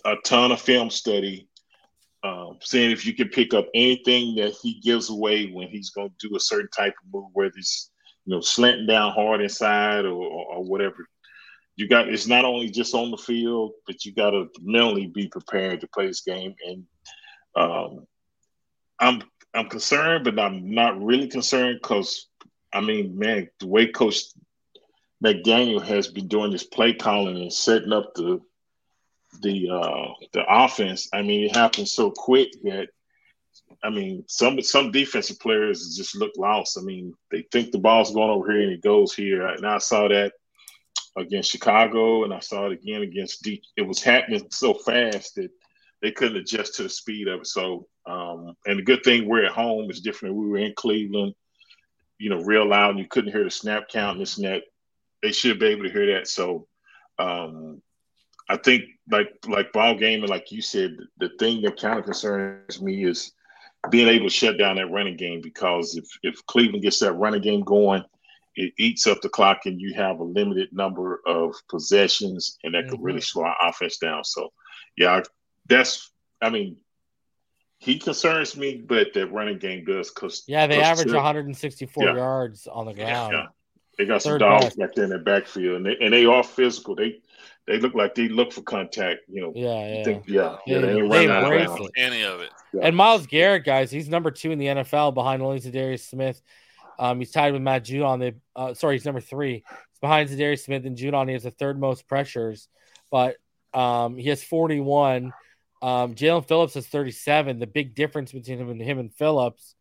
[0.05, 1.47] a ton of film study,
[2.23, 6.09] um, seeing if you can pick up anything that he gives away when he's going
[6.09, 7.89] to do a certain type of move, whether he's
[8.25, 11.07] you know slanting down hard inside or, or, or whatever.
[11.77, 15.27] You got it's not only just on the field, but you got to mentally be
[15.27, 16.55] prepared to play this game.
[16.65, 16.83] And
[17.55, 18.07] um,
[18.99, 19.21] I'm
[19.53, 22.27] I'm concerned, but I'm not really concerned because
[22.73, 24.21] I mean, man, the way Coach
[25.23, 28.41] McDaniel has been doing this play calling and setting up the
[29.41, 31.09] the uh the offense.
[31.13, 32.89] I mean, it happens so quick that
[33.83, 36.77] I mean, some some defensive players just look lost.
[36.77, 39.45] I mean, they think the ball's going over here and it goes here.
[39.45, 40.33] And I saw that
[41.17, 43.61] against Chicago, and I saw it again against D.
[43.75, 45.49] It was happening so fast that
[46.01, 47.47] they couldn't adjust to the speed of it.
[47.47, 50.35] So, um, and the good thing we're at home is different.
[50.35, 51.33] We were in Cleveland,
[52.19, 54.63] you know, real loud, and you couldn't hear the snap count and this and that
[55.21, 56.27] they should be able to hear that.
[56.27, 56.67] So
[57.17, 57.81] um,
[58.49, 62.05] I think like like ball game and like you said, the thing that kind of
[62.05, 63.33] concerns me is
[63.89, 67.41] being able to shut down that running game because if if Cleveland gets that running
[67.41, 68.03] game going,
[68.57, 72.81] it eats up the clock and you have a limited number of possessions and that
[72.81, 72.89] mm-hmm.
[72.91, 73.39] could really mm-hmm.
[73.39, 74.23] slow our offense down.
[74.23, 74.51] So
[74.97, 75.21] yeah,
[75.67, 76.77] that's I mean
[77.79, 82.15] he concerns me, but that running game does because yeah, they average 164 yeah.
[82.15, 83.33] yards on the ground.
[83.33, 83.45] Yeah.
[83.97, 84.77] They got some Third dogs best.
[84.77, 86.95] back there in the backfield, and they and they are physical.
[86.95, 87.19] They
[87.65, 89.21] they look like they look for contact.
[89.27, 89.53] You know.
[89.55, 90.57] Yeah, yeah, think, yeah.
[90.67, 91.91] yeah, They, they embrace it.
[91.97, 92.51] Any of it.
[92.73, 92.81] Yeah.
[92.83, 96.41] And Myles Garrett, guys, he's number two in the NFL behind only Darius Smith.
[96.99, 98.19] Um, he's tied with Matt Judon.
[98.19, 99.63] They, uh, sorry, he's number three.
[99.89, 101.27] He's behind Za'Darius Smith and Judon.
[101.27, 102.67] He has the third most pressures,
[103.11, 103.37] but
[103.73, 105.33] um, he has 41.
[105.81, 107.59] Um, Jaelan Phillips has 37.
[107.59, 109.75] The big difference between him and him and Phillips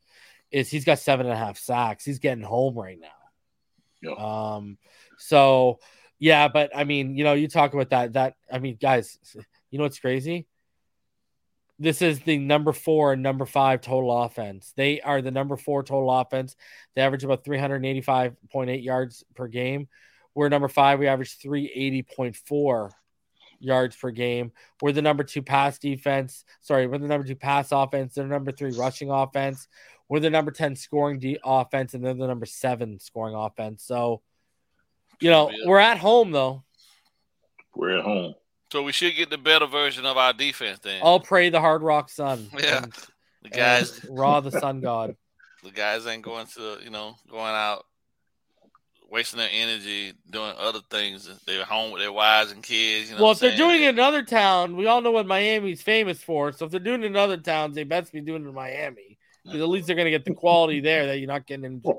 [0.51, 2.05] is he's got seven and a half sacks.
[2.05, 3.09] He's getting home right now.
[4.17, 4.79] Um,
[5.19, 5.79] so
[6.19, 8.13] yeah, but I mean, you know, you talk about that.
[8.15, 9.19] That I mean, guys,
[9.71, 10.47] you know what's crazy?
[11.79, 14.73] This is the number four and number five total offense.
[14.77, 16.57] They are the number four total offense.
[16.95, 19.89] They average about 385.8 yards per game.
[20.35, 20.99] We're number five.
[20.99, 22.91] We average 380.4
[23.59, 24.53] yards per game.
[24.81, 26.45] We're the number two pass defense.
[26.61, 28.15] Sorry, we're the number two pass offense.
[28.15, 29.69] They're number three rushing offense.
[30.09, 33.83] We're the number 10 scoring de- offense, and they're the number seven scoring offense.
[33.85, 34.23] So,
[35.21, 36.63] you know, we're at home, though.
[37.75, 38.35] We're at home.
[38.73, 41.01] So we should get the better version of our defense then.
[41.03, 42.49] I'll pray the hard rock sun.
[42.59, 42.83] Yeah.
[42.83, 42.93] And,
[43.43, 45.17] the guys Raw the sun god.
[45.63, 47.87] The guys ain't going to, you know, going out
[49.11, 51.29] wasting their energy doing other things.
[51.45, 53.11] They're home with their wives and kids.
[53.11, 55.83] You know well, if they're doing it in another town, we all know what Miami's
[55.83, 56.53] famous for.
[56.53, 59.16] So if they're doing it in other towns, they best be doing it in Miami
[59.47, 61.83] because at least they're going to get the quality there that you're not getting in.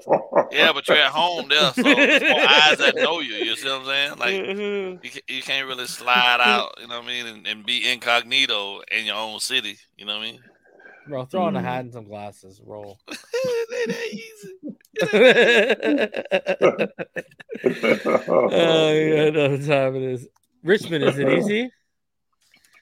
[0.50, 3.34] Yeah, but you're at home there, so there's more eyes that know you.
[3.34, 4.12] You see what I'm saying?
[4.18, 5.06] Like mm-hmm.
[5.06, 8.80] you, you can't really slide out, you know what I mean, and, and, be incognito
[8.89, 9.78] in your own city.
[9.98, 10.39] You know what I mean?
[11.08, 12.62] Bro, throw on a hat and some glasses.
[12.66, 12.98] Roll.
[13.10, 13.18] oh,
[18.93, 20.28] yeah, no time it is.
[20.64, 21.72] Richmond, is it easy?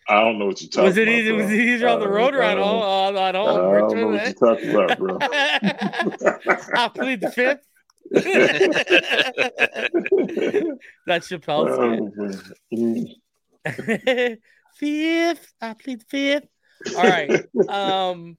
[0.08, 1.14] I don't know what you're talking was it about.
[1.16, 2.82] Easy, was it easier on the road or at home?
[2.82, 3.76] On, on home?
[3.76, 5.18] I don't know what you're talking about, bro.
[6.76, 7.66] I plead the fifth.
[11.08, 11.76] That's Chappelle's
[12.72, 14.36] oh,
[14.78, 15.54] fifth.
[15.60, 16.48] I plead the fifth.
[16.96, 17.46] All right.
[17.68, 18.38] Um.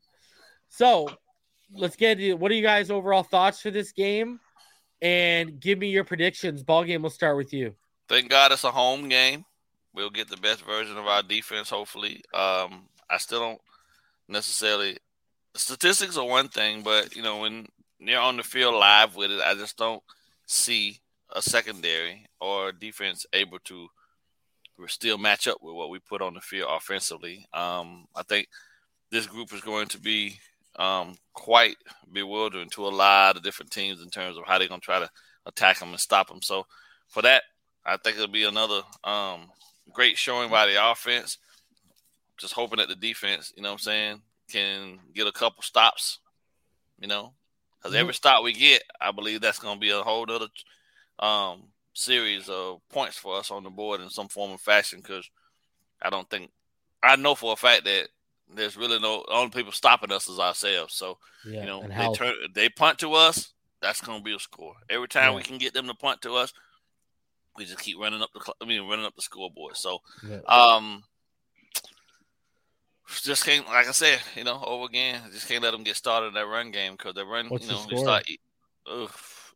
[0.69, 1.09] So
[1.75, 4.39] let's get to what are you guys' overall thoughts for this game,
[5.03, 6.63] and give me your predictions.
[6.63, 7.03] Ball game.
[7.03, 7.75] We'll start with you.
[8.09, 9.45] Thank God it's a home game
[9.97, 11.71] we'll get the best version of our defense.
[11.71, 13.61] Hopefully, um, I still don't
[14.29, 14.99] necessarily.
[15.55, 17.67] Statistics are one thing, but you know when
[17.99, 20.03] you're on the field live with it, I just don't
[20.47, 21.01] see
[21.35, 23.89] a secondary or defense able to
[24.87, 27.47] still match up with what we put on the field offensively.
[27.55, 28.49] Um, I think
[29.11, 30.39] this group is going to be
[30.79, 31.77] um, quite
[32.13, 34.99] bewildering to a lot of different teams in terms of how they're going to try
[34.99, 35.09] to
[35.47, 36.43] attack them and stop them.
[36.43, 36.67] So
[37.09, 37.43] for that,
[37.87, 39.49] I think it'll be another um,
[39.97, 41.39] great showing by the offense.
[42.39, 46.19] Just hoping that the defense, you know what I'm saying, can get a couple stops,
[47.01, 47.33] you know,
[47.79, 50.49] because every stop we get, I believe that's going to be a whole other
[51.19, 55.01] um, series of points for us on the board in some form of fashion.
[55.01, 55.29] Because
[56.03, 56.51] I don't think
[57.03, 58.09] I know for a fact that
[58.55, 60.95] there's really no only people stopping us is ourselves.
[60.95, 61.17] So
[61.47, 64.75] Yeah, you know, they turn they punt to us, that's going to be a score.
[64.91, 65.37] Every time Yeah.
[65.37, 66.53] we can get them to punt to us,
[67.57, 69.77] we just keep running up the cl- I mean running up the scoreboard.
[69.77, 70.41] So yeah.
[70.49, 71.05] um,
[73.23, 76.29] just can't like I said, you know, over again, just can't let them get started
[76.29, 78.29] in that run game because they run, What's you the know, start.
[78.89, 79.07] uh,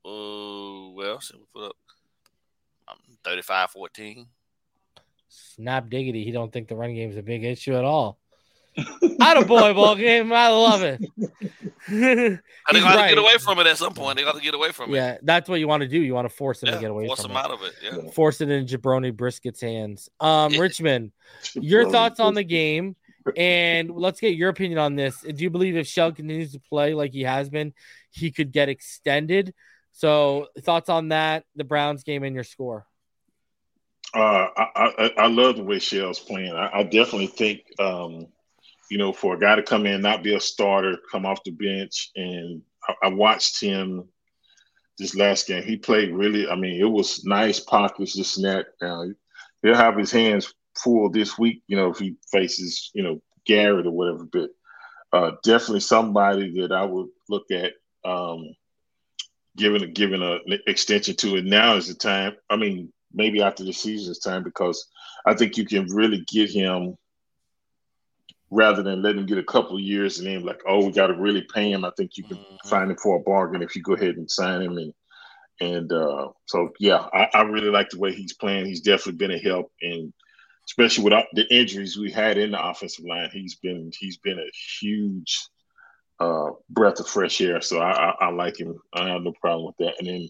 [0.04, 1.76] well, so we put up
[2.88, 4.26] um, 35-14.
[5.28, 6.24] snap diggity.
[6.24, 8.19] He don't think the run game's a big issue at all.
[9.20, 10.32] Out of boy ball game.
[10.32, 11.00] I love it.
[12.72, 14.16] They He's got to get away from it at some point.
[14.16, 14.96] They got to get away from it.
[14.96, 15.98] Yeah, that's what you want to do.
[16.00, 17.44] You want to force them Yeah, to get away force from them it.
[17.44, 17.72] out of it.
[17.82, 18.10] Yeah.
[18.12, 20.08] Force it in Jabroni Brisket's hands.
[20.20, 20.60] Um, Yeah.
[20.60, 21.10] Richmond,
[21.54, 22.94] your thoughts on the game,
[23.36, 25.20] and let's get your opinion on this.
[25.20, 27.72] Do you believe if Shell continues to play like he has been,
[28.10, 29.52] he could get extended?
[29.92, 32.86] So, thoughts on that, the Browns game, and your score.
[34.14, 36.52] Uh, I, I I love the way Shell's playing.
[36.52, 38.26] I, I definitely think, um,
[38.90, 41.52] you know, for a guy to come in, not be a starter, come off the
[41.52, 44.08] bench, and I, I watched him
[44.98, 45.62] this last game.
[45.62, 46.48] He played really.
[46.48, 48.66] I mean, it was nice pockets, this and that.
[48.82, 49.06] Now
[49.62, 51.62] he'll have his hands full this week.
[51.68, 54.24] You know, if he faces, you know, Garrett or whatever.
[54.24, 54.50] But
[55.12, 57.72] uh, definitely somebody that I would look at.
[58.04, 58.54] Um,
[59.56, 62.34] giving a giving an extension to it now is the time.
[62.48, 64.86] I mean, maybe after the season's time because
[65.26, 66.96] I think you can really get him
[68.50, 71.06] rather than let him get a couple of years and then like, oh, we got
[71.06, 71.84] to really pay him.
[71.84, 72.68] I think you can Mhm.
[72.68, 74.92] find him for a bargain if you go ahead and sign him and
[75.62, 78.64] and uh, so yeah, I, I really like the way he's playing.
[78.66, 80.12] He's definitely been a help and
[80.66, 84.50] especially with the injuries we had in the offensive line, he's been he's been a
[84.80, 85.38] huge
[86.18, 87.60] uh, breath of fresh air.
[87.60, 88.74] So I, I, I like him.
[88.94, 89.98] I have no problem with that.
[89.98, 90.28] And then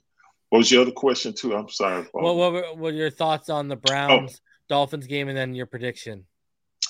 [0.48, 1.54] what was your other question too?
[1.54, 2.04] I'm sorry.
[2.04, 2.22] Paul.
[2.22, 5.66] What, what, were- what are your thoughts on the Browns Dolphins game, and then your
[5.66, 6.26] prediction?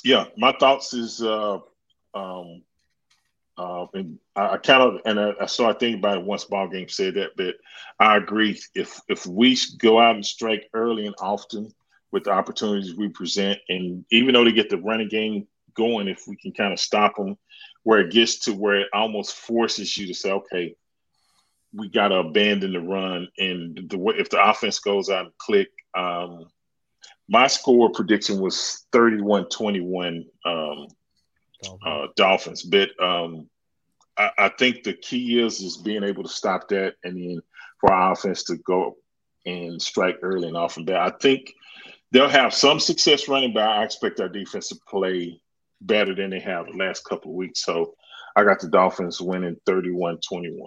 [0.05, 1.59] Yeah, my thoughts is uh,
[2.15, 2.63] um,
[3.57, 6.69] uh, and I, I kind of and I, I started thinking about it once ball
[6.69, 7.57] game said that, but
[7.99, 8.59] I agree.
[8.75, 11.73] If if we go out and strike early and often
[12.11, 16.27] with the opportunities we present, and even though they get the running game going, if
[16.27, 17.37] we can kind of stop them,
[17.83, 20.75] where it gets to where it almost forces you to say, okay,
[21.75, 25.39] we got to abandon the run, and the way if the offense goes out and
[25.39, 25.69] click.
[25.95, 26.47] Um,
[27.31, 30.89] my score prediction was 31-21 um,
[31.87, 32.65] uh, Dolphins.
[32.65, 33.49] But um,
[34.19, 37.41] I, I think the key is is being able to stop that, and then
[37.79, 38.97] for our offense to go
[39.47, 40.85] and strike early and often.
[40.85, 41.55] But I think
[42.11, 45.41] they'll have some success running, but I expect our defense to play
[45.81, 47.65] better than they have the last couple of weeks.
[47.65, 47.95] So
[48.35, 50.59] I got the Dolphins winning 31-21.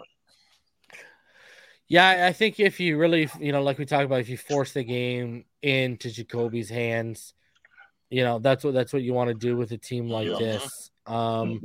[1.94, 4.72] Yeah, I think if you really, you know, like we talked about, if you force
[4.74, 7.36] the game into Jacoby's hands,
[8.10, 10.40] you know, that's what that's what you want to do with a team like Yeah.
[10.40, 10.90] this.
[11.06, 11.62] Um,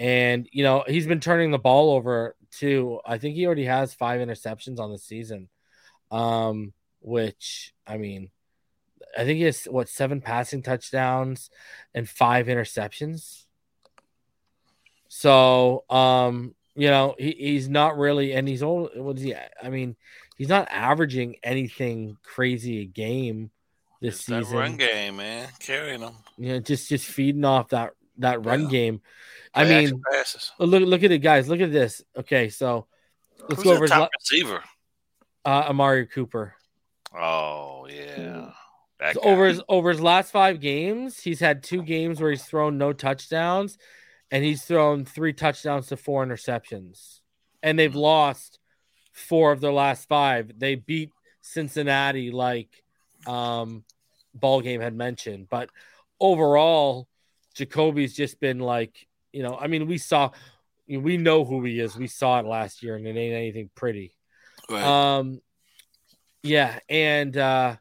[0.00, 3.00] and you know, he's been turning the ball over too.
[3.04, 5.50] I think he already has five interceptions on the season.
[6.10, 6.72] Um,
[7.02, 8.30] which I mean,
[9.14, 11.50] I think he has what seven passing touchdowns
[11.94, 13.44] and five interceptions.
[15.08, 19.34] So, um, you know, he, he's not really, and he's only, what is he?
[19.62, 19.96] I mean,
[20.36, 23.50] he's not averaging anything crazy a game
[24.00, 24.58] this It's that season.
[24.58, 26.14] run game, man, carrying them.
[26.38, 28.68] You know, just just feeding off that that run Yeah.
[28.70, 29.00] game.
[29.54, 30.02] I Play mean,
[30.58, 31.48] look look at it, guys.
[31.48, 32.02] Look at this.
[32.16, 32.86] Okay, so
[33.48, 34.62] let's Who's go over his top la- receiver.
[35.46, 36.54] uh, Amari Cooper.
[37.14, 38.50] Oh yeah,
[39.00, 39.30] that So guy.
[39.30, 42.92] over his over his last five games, he's had two games where he's thrown no
[42.92, 43.78] touchdowns,
[44.30, 47.20] and he's thrown three touchdowns to four interceptions,
[47.62, 48.58] and they've lost
[49.12, 50.52] four of their last five.
[50.58, 51.10] They beat
[51.40, 52.82] Cincinnati, like
[53.26, 53.84] um,
[54.34, 55.70] ball game had mentioned, but
[56.20, 57.08] overall,
[57.54, 59.06] Jacoby's just been like
[59.36, 59.56] you know.
[59.60, 60.30] I mean, we saw,
[60.88, 61.94] we know who he is.
[61.94, 64.16] We saw it last year, and it ain't anything pretty.
[64.70, 64.82] Right.
[64.82, 65.42] Um,
[66.42, 67.76] yeah, and uh,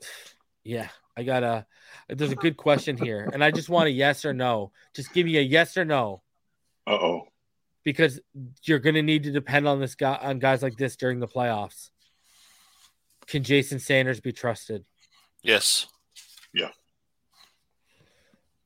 [0.64, 1.66] yeah, I got a.
[2.08, 4.72] There's a good question here, and I just want a yes or no.
[4.94, 6.22] Just give me a yes or no,
[6.86, 7.28] Uh oh.
[7.84, 8.20] because
[8.62, 11.90] you're gonna need to depend on this guy on guys like this during the playoffs.
[13.26, 14.84] Can Jason Sanders be trusted?
[15.42, 15.86] yes.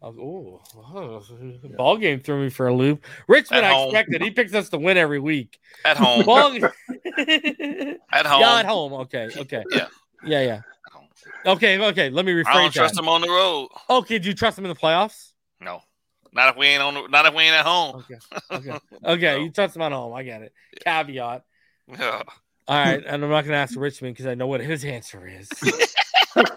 [0.02, 1.22] Oh, oh,
[1.76, 3.04] ball game threw me for a loop.
[3.28, 4.22] Richmond, I expected.
[4.22, 5.58] He picks us to win every week.
[5.84, 6.24] At home.
[6.24, 8.40] Ball- At home.
[8.40, 8.94] Yeah, at home.
[8.94, 9.62] Okay, okay.
[9.70, 9.88] Yeah.
[10.24, 10.60] yeah, yeah.
[11.46, 12.10] Okay, okay.
[12.10, 13.02] Let me rephrase I don't trust that.
[13.02, 13.68] him on the road.
[13.88, 15.32] Okay, do you trust him in the playoffs?
[15.60, 15.80] No.
[16.32, 17.96] Not if we ain't on the, not if we ain't at home.
[17.96, 18.18] Okay,
[18.70, 19.36] okay, okay.
[19.38, 19.44] No.
[19.44, 20.12] You trust him at home.
[20.14, 20.52] I get it.
[20.86, 21.42] Caveat.
[21.88, 22.22] Yeah.
[22.68, 25.26] All right, and I'm not going to ask Richmond because I know what his answer
[25.26, 25.48] is.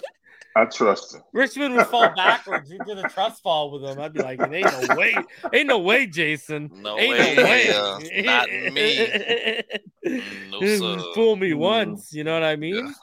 [0.55, 1.21] I trust him.
[1.33, 2.69] Richmond would fall backwards.
[2.69, 3.99] You did a trust fall with him.
[3.99, 5.15] I'd be like, ain't no way,
[5.51, 6.69] ain't no way, Jason.
[6.75, 7.69] No ain't way, no way.
[7.71, 9.63] uh, not me.
[10.05, 10.59] Mm, No,
[10.99, 11.03] sir.
[11.15, 12.93] Fool me once, you know what I mean?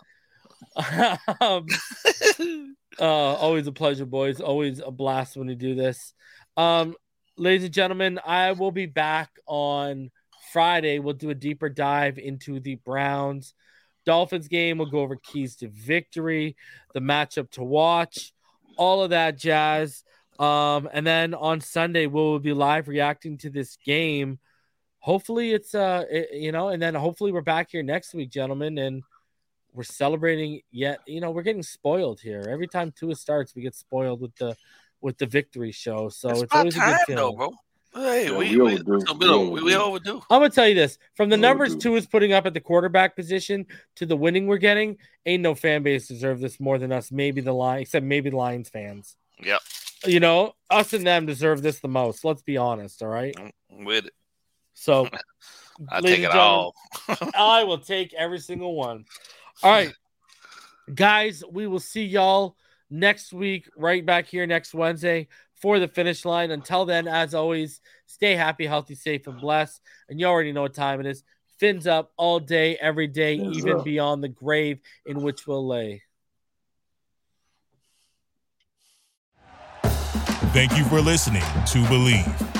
[1.41, 1.66] um,
[3.01, 4.41] uh, always a pleasure, boys.
[4.41, 6.14] Always a blast when we do this.
[6.57, 6.95] Um,
[7.37, 10.11] ladies and gentlemen, I will be back on
[10.53, 10.99] Friday.
[10.99, 13.55] We'll do a deeper dive into the Browns
[14.07, 14.78] Dolphins game.
[14.78, 16.57] We'll go over keys to victory,
[16.95, 18.33] the matchup to watch,
[18.76, 20.03] all of that jazz.
[20.39, 24.39] Um, and then on Sunday, we'll be live reacting to this game.
[25.01, 28.78] Hopefully, it's uh, it- you know, and then hopefully we're back here next week, gentlemen,
[28.78, 29.03] and
[29.73, 30.61] we're celebrating.
[30.71, 32.47] Yet, you know, we're getting spoiled here.
[32.49, 34.57] Every time Tua starts, we get spoiled with the
[35.01, 36.09] with the victory show.
[36.09, 37.53] So it's, it's about always a time, good though, bro.
[37.93, 38.99] Hey, Yeah, we, we we, overdue.
[39.18, 39.81] we, We we, we overdue.
[39.81, 40.23] overdue.
[40.31, 41.81] I'm gonna tell you this: from the Oh, numbers dude.
[41.81, 43.66] Tua is putting up at the quarterback position
[43.97, 44.97] to the winning we're getting,
[45.27, 47.11] ain't no fan base deserve this more than us.
[47.11, 49.16] Maybe the line, except maybe the Lions fans.
[49.43, 49.61] Yep.
[50.07, 52.25] You know, us and them deserve this the most.
[52.25, 53.03] Let's be honest.
[53.03, 53.35] All right.
[53.71, 54.14] With it.
[54.75, 55.09] So,
[55.89, 56.75] I take it all.
[57.35, 59.05] I will take every single one.
[59.62, 59.92] All right,
[60.94, 62.57] guys, we will see y'all
[62.90, 66.51] next week, right back here next Wednesday for the Phinish Line.
[66.51, 69.80] Until then, as always, stay happy, healthy, safe, and blessed.
[70.09, 71.22] And you already know what time it is.
[71.59, 73.84] Fins up all day, every day, Fins even up.
[73.84, 76.03] beyond the grave in which we'll lay.
[80.53, 82.59] Thank you for listening to Bleav.